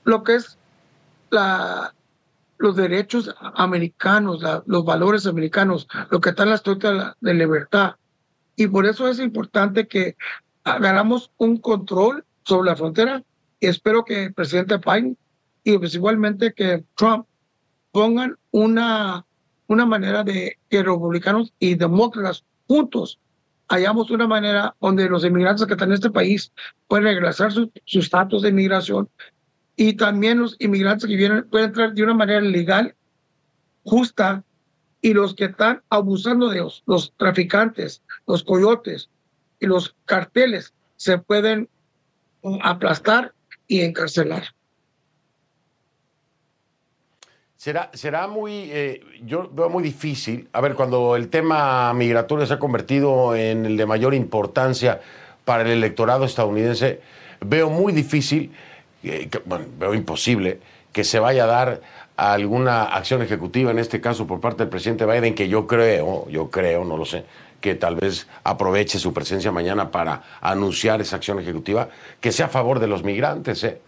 lo 0.04 0.24
que 0.24 0.36
es 0.36 0.58
la, 1.30 1.94
los 2.62 2.76
derechos 2.76 3.34
americanos, 3.56 4.42
los 4.66 4.86
valores 4.86 5.26
americanos, 5.26 5.88
lo 6.10 6.22
que 6.22 6.30
está 6.30 6.44
en 6.44 6.50
la 6.50 6.56
historia 6.56 7.18
de 7.20 7.34
libertad. 7.34 7.96
Y 8.56 8.68
por 8.68 8.86
eso 8.86 9.08
es 9.08 9.20
importante 9.20 9.88
que 9.88 10.16
hagamos 10.64 11.32
un 11.38 11.58
control 11.58 12.24
sobre 12.44 12.70
la 12.70 12.76
frontera 12.76 13.24
y 13.60 13.68
espero 13.68 14.06
que 14.06 14.26
el 14.26 14.34
presidente 14.34 14.78
Biden 14.78 15.18
y 15.64 15.78
pues 15.78 15.96
igualmente 15.96 16.54
que 16.54 16.84
Trump 16.96 17.26
pongan 17.92 18.38
una, 18.52 19.26
una 19.68 19.86
manera 19.86 20.24
de 20.24 20.58
que 20.70 20.84
republicanos 20.84 21.54
y 21.60 21.76
demócratas 21.76 22.44
juntos 22.68 23.20
hayamos 23.68 24.12
una 24.12 24.28
manera 24.28 24.76
donde 24.82 25.10
los 25.10 25.24
inmigrantes 25.24 25.66
que 25.66 25.74
están 25.74 25.90
en 25.90 25.96
este 25.96 26.10
país 26.10 26.52
pueden 26.88 27.06
regresar 27.06 27.52
su 27.52 27.72
estatus 27.86 28.42
de 28.42 28.50
inmigración 28.50 29.10
y 29.76 29.94
también 29.94 30.40
los 30.40 30.56
inmigrantes 30.60 31.08
que 31.08 31.16
vienen 31.16 31.48
pueden 31.50 31.68
entrar 31.68 31.94
de 31.94 32.04
una 32.04 32.14
manera 32.14 32.42
legal, 32.42 32.96
justa, 33.84 34.44
y 35.02 35.14
los 35.14 35.34
que 35.34 35.46
están 35.46 35.82
abusando 35.90 36.50
de 36.50 36.60
ellos, 36.60 36.84
los 36.86 37.14
traficantes, 37.18 38.04
los 38.28 38.44
coyotes 38.44 39.10
y 39.60 39.66
los 39.66 39.96
carteles, 40.06 40.74
se 40.98 41.18
pueden 41.18 41.68
aplastar 42.62 43.34
y 43.68 43.82
encarcelar. 43.82 44.44
Será, 47.62 47.92
será 47.94 48.26
muy, 48.26 48.72
eh, 48.72 49.02
yo 49.24 49.48
veo 49.54 49.70
muy 49.70 49.84
difícil, 49.84 50.50
a 50.52 50.62
ver, 50.62 50.74
cuando 50.74 51.16
el 51.16 51.30
tema 51.30 51.94
migratorio 51.94 52.44
se 52.48 52.56
ha 52.56 52.58
convertido 52.58 53.36
en 53.36 53.68
el 53.68 53.78
de 53.78 53.86
mayor 53.86 54.16
importancia 54.16 55.00
para 55.46 55.62
el 55.62 55.70
electorado 55.70 56.26
estadounidense, 56.26 57.02
veo 57.40 57.70
muy 57.70 57.94
difícil 57.94 58.52
bueno, 59.46 59.66
veo 59.78 59.94
imposible 59.94 60.60
que 60.92 61.04
se 61.04 61.20
vaya 61.20 61.44
a 61.44 61.46
dar 61.46 61.82
alguna 62.18 62.86
acción 62.86 63.22
ejecutiva, 63.22 63.70
en 63.70 63.78
este 63.78 64.02
caso 64.02 64.26
por 64.26 64.42
parte 64.42 64.64
del 64.64 64.70
presidente 64.70 65.06
Biden, 65.06 65.36
que 65.36 65.48
yo 65.48 65.68
creo, 65.68 66.28
yo 66.30 66.50
creo, 66.50 66.84
no 66.84 66.98
lo 66.98 67.06
sé, 67.06 67.26
que 67.60 67.76
tal 67.76 67.96
vez 67.96 68.26
aproveche 68.44 68.98
su 68.98 69.14
presencia 69.14 69.52
mañana 69.52 69.92
para 69.92 70.24
anunciar 70.42 71.00
esa 71.00 71.18
acción 71.18 71.38
ejecutiva, 71.38 71.90
que 72.20 72.32
sea 72.32 72.48
a 72.48 72.50
favor 72.50 72.80
de 72.80 72.88
los 72.88 73.04
migrantes. 73.04 73.64
¿eh? 73.64 73.80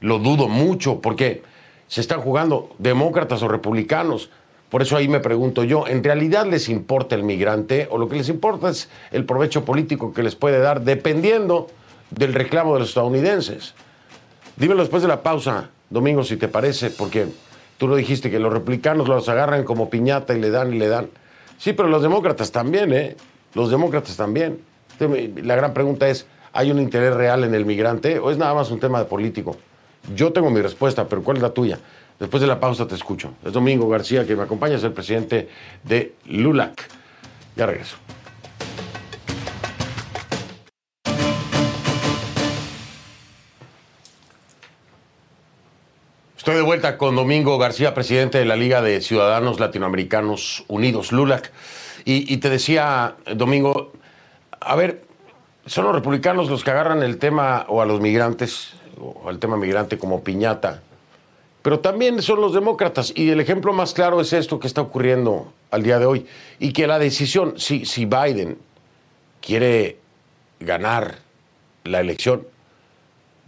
Lo 0.00 0.18
dudo 0.18 0.48
mucho, 0.48 1.00
porque 1.00 1.50
se 1.92 2.00
están 2.00 2.22
jugando 2.22 2.70
demócratas 2.78 3.42
o 3.42 3.48
republicanos. 3.48 4.30
Por 4.70 4.80
eso 4.80 4.96
ahí 4.96 5.08
me 5.08 5.20
pregunto 5.20 5.62
yo, 5.62 5.86
¿en 5.86 6.02
realidad 6.02 6.46
les 6.46 6.70
importa 6.70 7.14
el 7.14 7.22
migrante 7.22 7.86
o 7.90 7.98
lo 7.98 8.08
que 8.08 8.16
les 8.16 8.30
importa 8.30 8.70
es 8.70 8.88
el 9.10 9.26
provecho 9.26 9.66
político 9.66 10.14
que 10.14 10.22
les 10.22 10.34
puede 10.34 10.58
dar 10.58 10.80
dependiendo 10.80 11.66
del 12.08 12.32
reclamo 12.32 12.72
de 12.72 12.80
los 12.80 12.88
estadounidenses? 12.88 13.74
Dímelo 14.56 14.80
después 14.80 15.02
de 15.02 15.08
la 15.08 15.22
pausa, 15.22 15.68
Domingo, 15.90 16.24
si 16.24 16.38
te 16.38 16.48
parece, 16.48 16.88
porque 16.88 17.26
tú 17.76 17.88
lo 17.88 17.96
dijiste 17.96 18.30
que 18.30 18.38
los 18.38 18.54
republicanos 18.54 19.06
los 19.06 19.28
agarran 19.28 19.62
como 19.62 19.90
piñata 19.90 20.34
y 20.34 20.40
le 20.40 20.48
dan 20.48 20.72
y 20.72 20.78
le 20.78 20.88
dan. 20.88 21.10
Sí, 21.58 21.74
pero 21.74 21.90
los 21.90 22.00
demócratas 22.00 22.52
también, 22.52 22.90
¿eh? 22.94 23.16
Los 23.52 23.70
demócratas 23.70 24.16
también. 24.16 24.60
La 25.42 25.56
gran 25.56 25.74
pregunta 25.74 26.08
es, 26.08 26.26
¿hay 26.54 26.70
un 26.70 26.78
interés 26.78 27.12
real 27.12 27.44
en 27.44 27.54
el 27.54 27.66
migrante 27.66 28.18
o 28.18 28.30
es 28.30 28.38
nada 28.38 28.54
más 28.54 28.70
un 28.70 28.80
tema 28.80 28.98
de 28.98 29.04
político? 29.04 29.58
Yo 30.14 30.32
tengo 30.32 30.50
mi 30.50 30.60
respuesta, 30.60 31.08
pero 31.08 31.22
¿cuál 31.22 31.38
es 31.38 31.42
la 31.42 31.50
tuya? 31.50 31.78
Después 32.18 32.40
de 32.40 32.46
la 32.46 32.60
pausa 32.60 32.86
te 32.86 32.94
escucho. 32.94 33.32
Es 33.44 33.52
Domingo 33.52 33.88
García 33.88 34.26
que 34.26 34.36
me 34.36 34.42
acompaña, 34.42 34.76
es 34.76 34.84
el 34.84 34.92
presidente 34.92 35.48
de 35.84 36.14
LULAC. 36.26 36.88
Ya 37.56 37.66
regreso. 37.66 37.96
Estoy 46.42 46.56
de 46.56 46.62
vuelta 46.62 46.98
con 46.98 47.14
Domingo 47.14 47.56
García, 47.56 47.94
presidente 47.94 48.38
de 48.38 48.44
la 48.44 48.56
Liga 48.56 48.82
de 48.82 49.00
Ciudadanos 49.00 49.60
Latinoamericanos 49.60 50.64
Unidos, 50.66 51.12
LULAC. 51.12 51.52
Y, 52.04 52.36
te 52.38 52.50
decía, 52.50 53.14
Domingo, 53.36 53.92
a 54.60 54.74
ver, 54.74 55.04
son 55.66 55.84
los 55.84 55.94
republicanos 55.94 56.50
los 56.50 56.64
que 56.64 56.72
agarran 56.72 57.04
el 57.04 57.18
tema 57.18 57.64
o 57.68 57.80
a 57.80 57.86
los 57.86 58.00
migrantes, 58.00 58.74
al 59.26 59.38
tema 59.38 59.56
migrante 59.56 59.98
como 59.98 60.22
piñata, 60.22 60.82
pero 61.62 61.80
también 61.80 62.20
son 62.22 62.40
los 62.40 62.52
demócratas. 62.52 63.12
Y 63.14 63.30
el 63.30 63.40
ejemplo 63.40 63.72
más 63.72 63.94
claro 63.94 64.20
es 64.20 64.32
esto 64.32 64.58
que 64.58 64.66
está 64.66 64.80
ocurriendo 64.80 65.52
al 65.70 65.82
día 65.82 65.98
de 65.98 66.06
hoy. 66.06 66.26
Y 66.58 66.72
que 66.72 66.86
la 66.86 66.98
decisión, 66.98 67.54
si, 67.56 67.86
si 67.86 68.04
Biden 68.04 68.58
quiere 69.40 69.98
ganar 70.58 71.18
la 71.84 72.00
elección, 72.00 72.46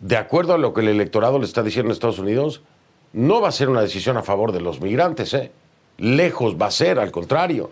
de 0.01 0.17
acuerdo 0.17 0.55
a 0.55 0.59
lo 0.59 0.75
que 0.75 0.83
el 0.83 0.89
electorado 0.89 1.39
le 1.39 1.45
está 1.45 1.63
diciendo 1.63 1.89
en 1.89 1.93
Estados 1.93 2.19
Unidos, 2.19 2.63
no 3.13 3.41
va 3.41 3.49
a 3.49 3.53
ser 3.53 3.69
una 3.69 3.81
decisión 3.81 4.17
a 4.17 4.23
favor 4.23 4.53
de 4.53 4.61
los 4.61 4.81
migrantes, 4.81 5.35
¿eh? 5.35 5.51
lejos 5.99 6.57
va 6.61 6.67
a 6.67 6.71
ser, 6.71 6.99
al 6.99 7.11
contrario. 7.11 7.71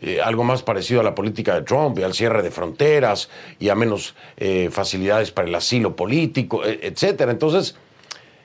Eh, 0.00 0.20
algo 0.20 0.42
más 0.44 0.62
parecido 0.62 1.00
a 1.00 1.04
la 1.04 1.14
política 1.14 1.54
de 1.54 1.62
Trump 1.62 1.98
y 1.98 2.02
al 2.02 2.14
cierre 2.14 2.42
de 2.42 2.50
fronteras 2.50 3.30
y 3.60 3.68
a 3.68 3.74
menos 3.76 4.14
eh, 4.36 4.68
facilidades 4.70 5.30
para 5.30 5.46
el 5.48 5.54
asilo 5.54 5.94
político, 5.94 6.64
e, 6.64 6.80
etcétera. 6.82 7.30
Entonces, 7.30 7.76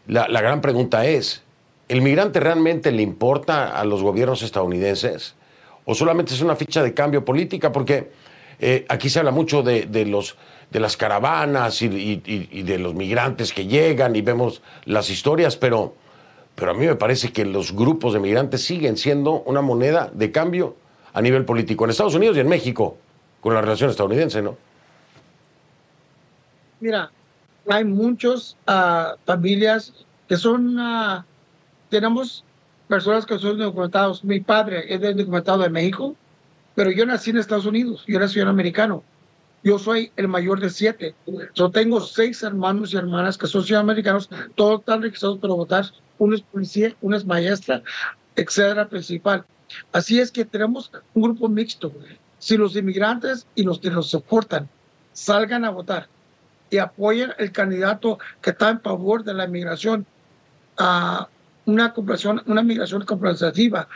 la, 0.07 0.27
la 0.27 0.41
gran 0.41 0.61
pregunta 0.61 1.05
es, 1.07 1.41
¿el 1.87 2.01
migrante 2.03 2.39
realmente 2.39 2.91
le 2.91 3.01
importa 3.01 3.77
a 3.79 3.83
los 3.83 4.03
gobiernos 4.03 4.43
estadounidenses? 4.43 5.35
¿O 5.85 5.95
solamente 5.95 6.35
es 6.35 6.41
una 6.41 6.55
ficha 6.55 6.83
de 6.83 6.93
cambio 6.93 7.25
política? 7.25 7.71
Porque 7.71 8.11
eh, 8.59 8.85
aquí 8.87 9.09
se 9.09 9.17
habla 9.19 9.31
mucho 9.31 9.63
de, 9.63 9.87
de 9.87 10.05
los, 10.05 10.37
de 10.69 10.79
las 10.79 10.97
caravanas 10.97 11.81
y, 11.81 11.87
y- 12.25 12.61
de 12.61 12.77
los 12.77 12.93
migrantes 12.93 13.53
que 13.53 13.65
llegan 13.65 14.15
y 14.15 14.21
vemos 14.21 14.61
las 14.85 15.09
historias, 15.09 15.57
pero, 15.57 15.95
pero 16.53 16.71
a 16.71 16.73
mí 16.75 16.85
me 16.85 16.95
parece 16.95 17.31
que 17.33 17.43
los 17.43 17.73
grupos 17.73 18.13
de 18.13 18.19
migrantes 18.19 18.63
siguen 18.63 18.97
siendo 18.97 19.41
una 19.41 19.61
moneda 19.61 20.11
de 20.13 20.31
cambio 20.31 20.75
a 21.13 21.21
nivel 21.21 21.45
político 21.45 21.83
en 21.83 21.91
Estados 21.91 22.15
Unidos 22.15 22.37
y 22.37 22.41
en 22.41 22.47
México, 22.47 22.97
con 23.41 23.53
la 23.53 23.61
relación 23.61 23.89
estadounidense, 23.89 24.41
¿no? 24.41 24.57
Mira, 26.79 27.11
hay 27.67 27.83
muchas 27.83 28.55
familias 29.25 29.93
que 30.27 30.37
son, 30.37 30.77
ah, 30.79 31.25
tenemos 31.89 32.43
personas 32.87 33.25
que 33.25 33.37
son 33.37 33.57
documentados. 33.57 34.23
Mi 34.23 34.39
padre 34.39 34.85
es 34.93 35.01
documentado 35.15 35.59
de 35.59 35.69
México, 35.69 36.15
pero 36.75 36.91
yo 36.91 37.05
nací 37.05 37.29
en 37.29 37.37
Estados 37.37 37.65
Unidos, 37.65 38.03
yo 38.07 38.17
era 38.17 38.27
ciudadano 38.27 38.51
americano. 38.51 39.03
Yo 39.63 39.77
soy 39.77 40.11
el 40.15 40.29
mayor 40.29 40.61
de 40.61 40.69
siete. 40.69 41.13
Yo 41.53 41.69
tengo 41.69 41.99
seis 41.99 42.41
hermanos 42.43 42.93
y 42.93 42.97
hermanas 42.97 43.37
que 43.37 43.47
son 43.47 43.63
ciudadanos 43.63 43.91
americanos, 43.91 44.29
todos 44.55 44.79
están 44.79 45.01
registrados 45.01 45.39
para 45.39 45.53
votar. 45.53 45.85
Uno 46.17 46.35
es 46.35 46.41
policía, 46.41 46.95
uno 47.01 47.17
es 47.17 47.25
maestra, 47.25 47.83
etcétera, 48.35 48.87
principal. 48.87 49.45
Así 49.91 50.19
es 50.19 50.31
que 50.31 50.45
tenemos 50.45 50.91
un 51.13 51.23
grupo 51.23 51.47
mixto. 51.47 51.91
Si 52.39 52.57
los 52.57 52.75
inmigrantes 52.75 53.47
y 53.55 53.63
los 53.63 53.79
que 53.79 53.89
los 53.89 54.09
soportan 54.09 54.69
salgan 55.13 55.65
a 55.65 55.69
votar 55.69 56.07
y 56.69 56.77
apoyen 56.77 57.31
el 57.37 57.51
candidato 57.51 58.19
que 58.41 58.51
está 58.51 58.69
en 58.69 58.81
favor 58.81 59.23
de 59.23 59.33
la 59.33 59.47
migración 59.47 60.05
a 60.77 61.27
una 61.65 61.93
una 62.45 62.63
migración 62.63 63.03
comprensiva 63.05 63.87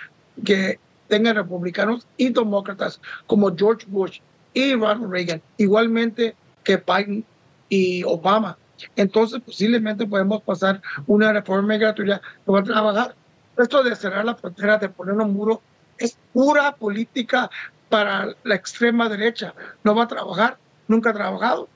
que 0.45 0.79
tenga 1.07 1.33
republicanos 1.33 2.07
y 2.17 2.29
demócratas 2.29 2.99
como 3.27 3.55
George 3.55 3.85
Bush 3.87 4.19
y 4.53 4.73
Ronald 4.73 5.11
Reagan, 5.11 5.41
igualmente 5.57 6.35
que 6.63 6.77
Biden 6.77 7.25
y 7.69 8.03
Obama. 8.03 8.57
Entonces 8.95 9.41
posiblemente 9.41 10.05
podemos 10.05 10.41
pasar 10.41 10.81
una 11.07 11.31
reforma 11.33 11.73
migratoria 11.73 12.21
que 12.45 12.51
va 12.51 12.59
a 12.59 12.63
trabajar. 12.63 13.15
Esto 13.57 13.83
de 13.83 13.95
cerrar 13.95 14.25
la 14.25 14.35
frontera, 14.35 14.77
de 14.77 14.89
poner 14.89 15.15
un 15.15 15.33
muro, 15.33 15.61
es 15.97 16.17
pura 16.33 16.75
política 16.75 17.49
para 17.89 18.35
la 18.43 18.55
extrema 18.55 19.07
derecha. 19.09 19.53
No 19.83 19.93
va 19.93 20.03
a 20.03 20.07
trabajar, 20.07 20.57
nunca 20.87 21.11
ha 21.11 21.13
trabajado 21.13 21.69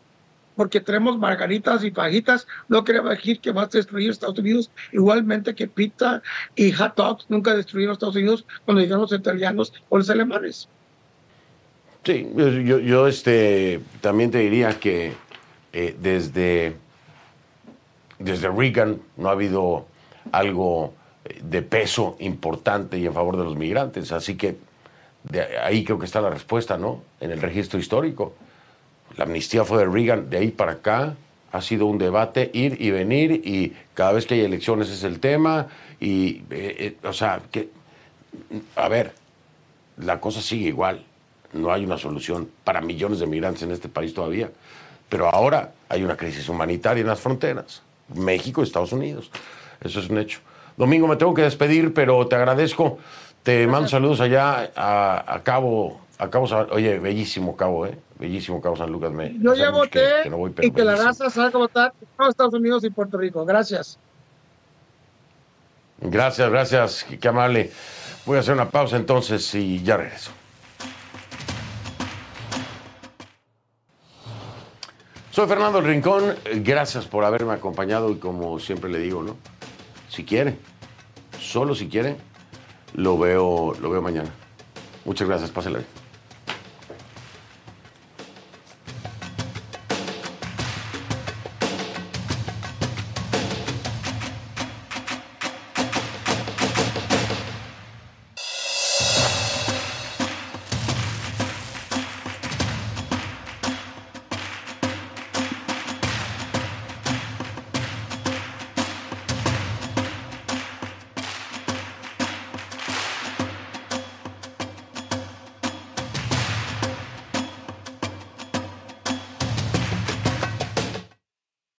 porque 0.55 0.81
tenemos 0.81 1.19
margaritas 1.19 1.83
y 1.83 1.91
fajitas, 1.91 2.47
no 2.67 2.83
quiere 2.83 3.03
decir 3.03 3.39
que 3.39 3.51
va 3.51 3.61
a 3.61 3.67
destruir 3.67 4.09
Estados 4.09 4.39
Unidos, 4.39 4.71
igualmente 4.91 5.53
que 5.53 5.67
pizza 5.67 6.23
y 6.55 6.71
hot 6.71 6.95
dogs 6.95 7.25
nunca 7.29 7.53
destruyeron 7.53 7.93
Estados 7.93 8.15
Unidos 8.15 8.43
cuando 8.65 8.81
llegaron 8.81 9.03
los 9.03 9.11
italianos 9.13 9.71
o 9.89 9.99
los 9.99 10.09
alemanes. 10.09 10.67
Sí, 12.03 12.27
yo, 12.35 12.79
yo- 12.79 13.07
este, 13.07 13.81
también 14.01 14.31
te 14.31 14.39
diría 14.39 14.79
que 14.79 15.13
eh, 15.73 15.95
desde, 16.01 16.75
desde 18.17 18.49
Reagan 18.49 18.99
no 19.15 19.29
ha 19.29 19.33
habido 19.33 19.85
algo 20.31 20.91
de 21.41 21.61
peso 21.61 22.15
importante 22.19 22.97
y 22.97 23.05
en 23.05 23.13
favor 23.13 23.37
de 23.37 23.43
los 23.43 23.55
migrantes. 23.55 24.11
Así 24.11 24.35
que 24.35 24.57
de 25.23 25.57
ahí 25.59 25.83
creo 25.83 25.99
que 25.99 26.05
está 26.05 26.21
la 26.21 26.29
respuesta, 26.29 26.77
¿no? 26.77 27.01
En 27.19 27.31
el 27.31 27.41
registro 27.41 27.79
histórico. 27.79 28.33
La 29.17 29.25
amnistía 29.25 29.63
fue 29.63 29.79
de 29.79 29.85
Reagan, 29.85 30.29
de 30.29 30.37
ahí 30.37 30.51
para 30.51 30.73
acá 30.73 31.15
ha 31.51 31.61
sido 31.61 31.85
un 31.85 31.97
debate, 31.97 32.51
ir 32.53 32.77
y 32.79 32.91
venir, 32.91 33.31
y 33.31 33.73
cada 33.93 34.11
vez 34.11 34.25
que 34.25 34.35
hay 34.35 34.41
elecciones 34.41 34.89
es 34.89 35.03
el 35.03 35.19
tema, 35.19 35.67
y, 35.99 36.43
eh, 36.51 36.95
eh, 37.01 37.07
o 37.07 37.13
sea, 37.13 37.41
que, 37.51 37.69
a 38.75 38.87
ver, 38.89 39.13
la 39.97 40.19
cosa 40.19 40.41
sigue 40.41 40.67
igual. 40.67 41.03
No 41.53 41.71
hay 41.71 41.85
una 41.85 41.97
solución 41.97 42.49
para 42.63 42.81
millones 42.81 43.19
de 43.19 43.27
migrantes 43.27 43.63
en 43.63 43.71
este 43.71 43.89
país 43.89 44.13
todavía. 44.13 44.51
Pero 45.09 45.29
ahora 45.29 45.73
hay 45.89 46.03
una 46.03 46.17
crisis 46.17 46.49
humanitaria 46.49 47.01
en 47.01 47.07
las 47.07 47.19
fronteras. 47.19 47.81
México 48.13 48.61
y 48.61 48.65
Estados 48.65 48.91
Unidos. 48.91 49.31
Eso 49.81 49.99
es 49.99 50.09
un 50.09 50.17
hecho. 50.17 50.39
Domingo, 50.77 51.07
me 51.07 51.15
tengo 51.15 51.33
que 51.33 51.41
despedir, 51.41 51.93
pero 51.93 52.27
te 52.27 52.35
agradezco. 52.35 52.99
Te 53.43 53.65
mando 53.67 53.87
saludos 53.89 54.21
allá 54.21 54.71
a, 54.75 55.33
a 55.35 55.43
Cabo. 55.43 55.99
A 56.19 56.29
Cabo 56.29 56.47
San- 56.47 56.67
Oye, 56.71 56.99
bellísimo 56.99 57.55
Cabo, 57.55 57.85
¿eh? 57.85 57.97
Bellísimo 58.19 58.61
Cabo 58.61 58.75
San 58.75 58.91
Lucas. 58.91 59.11
Me, 59.11 59.33
Yo 59.39 59.53
ya 59.55 59.65
que- 59.65 59.71
voté 59.71 60.09
que 60.23 60.29
no 60.29 60.37
voy, 60.37 60.53
y 60.61 60.71
que 60.71 60.83
la 60.83 60.95
raza 60.95 61.29
salga 61.29 61.55
a 61.57 61.59
votar 61.59 61.93
en 62.19 62.27
Estados 62.27 62.53
Unidos 62.53 62.83
y 62.83 62.89
Puerto 62.89 63.17
Rico. 63.17 63.45
Gracias. 63.45 63.99
Gracias, 65.99 66.49
gracias. 66.49 67.03
Qué, 67.07 67.17
qué 67.19 67.27
amable. 67.27 67.71
Voy 68.25 68.37
a 68.37 68.41
hacer 68.41 68.53
una 68.53 68.69
pausa 68.69 68.97
entonces 68.97 69.53
y 69.55 69.81
ya 69.83 69.97
regreso. 69.97 70.31
Soy 75.31 75.47
Fernando 75.47 75.79
El 75.79 75.85
Rincón. 75.85 76.35
Gracias 76.57 77.05
por 77.05 77.23
haberme 77.23 77.53
acompañado 77.53 78.09
y 78.11 78.17
como 78.17 78.59
siempre 78.59 78.89
le 78.89 78.99
digo, 78.99 79.23
¿no? 79.23 79.35
Si 80.17 80.23
quiere, 80.23 80.57
solo 81.39 81.75
si 81.75 81.87
quiere, 81.89 82.17
lo 82.95 83.19
veo, 83.19 83.75
lo 83.79 83.91
veo 83.91 84.01
mañana. 84.01 84.31
Muchas 85.05 85.27
gracias. 85.27 85.51
Pásela 85.51 85.77
bien. 85.77 86.06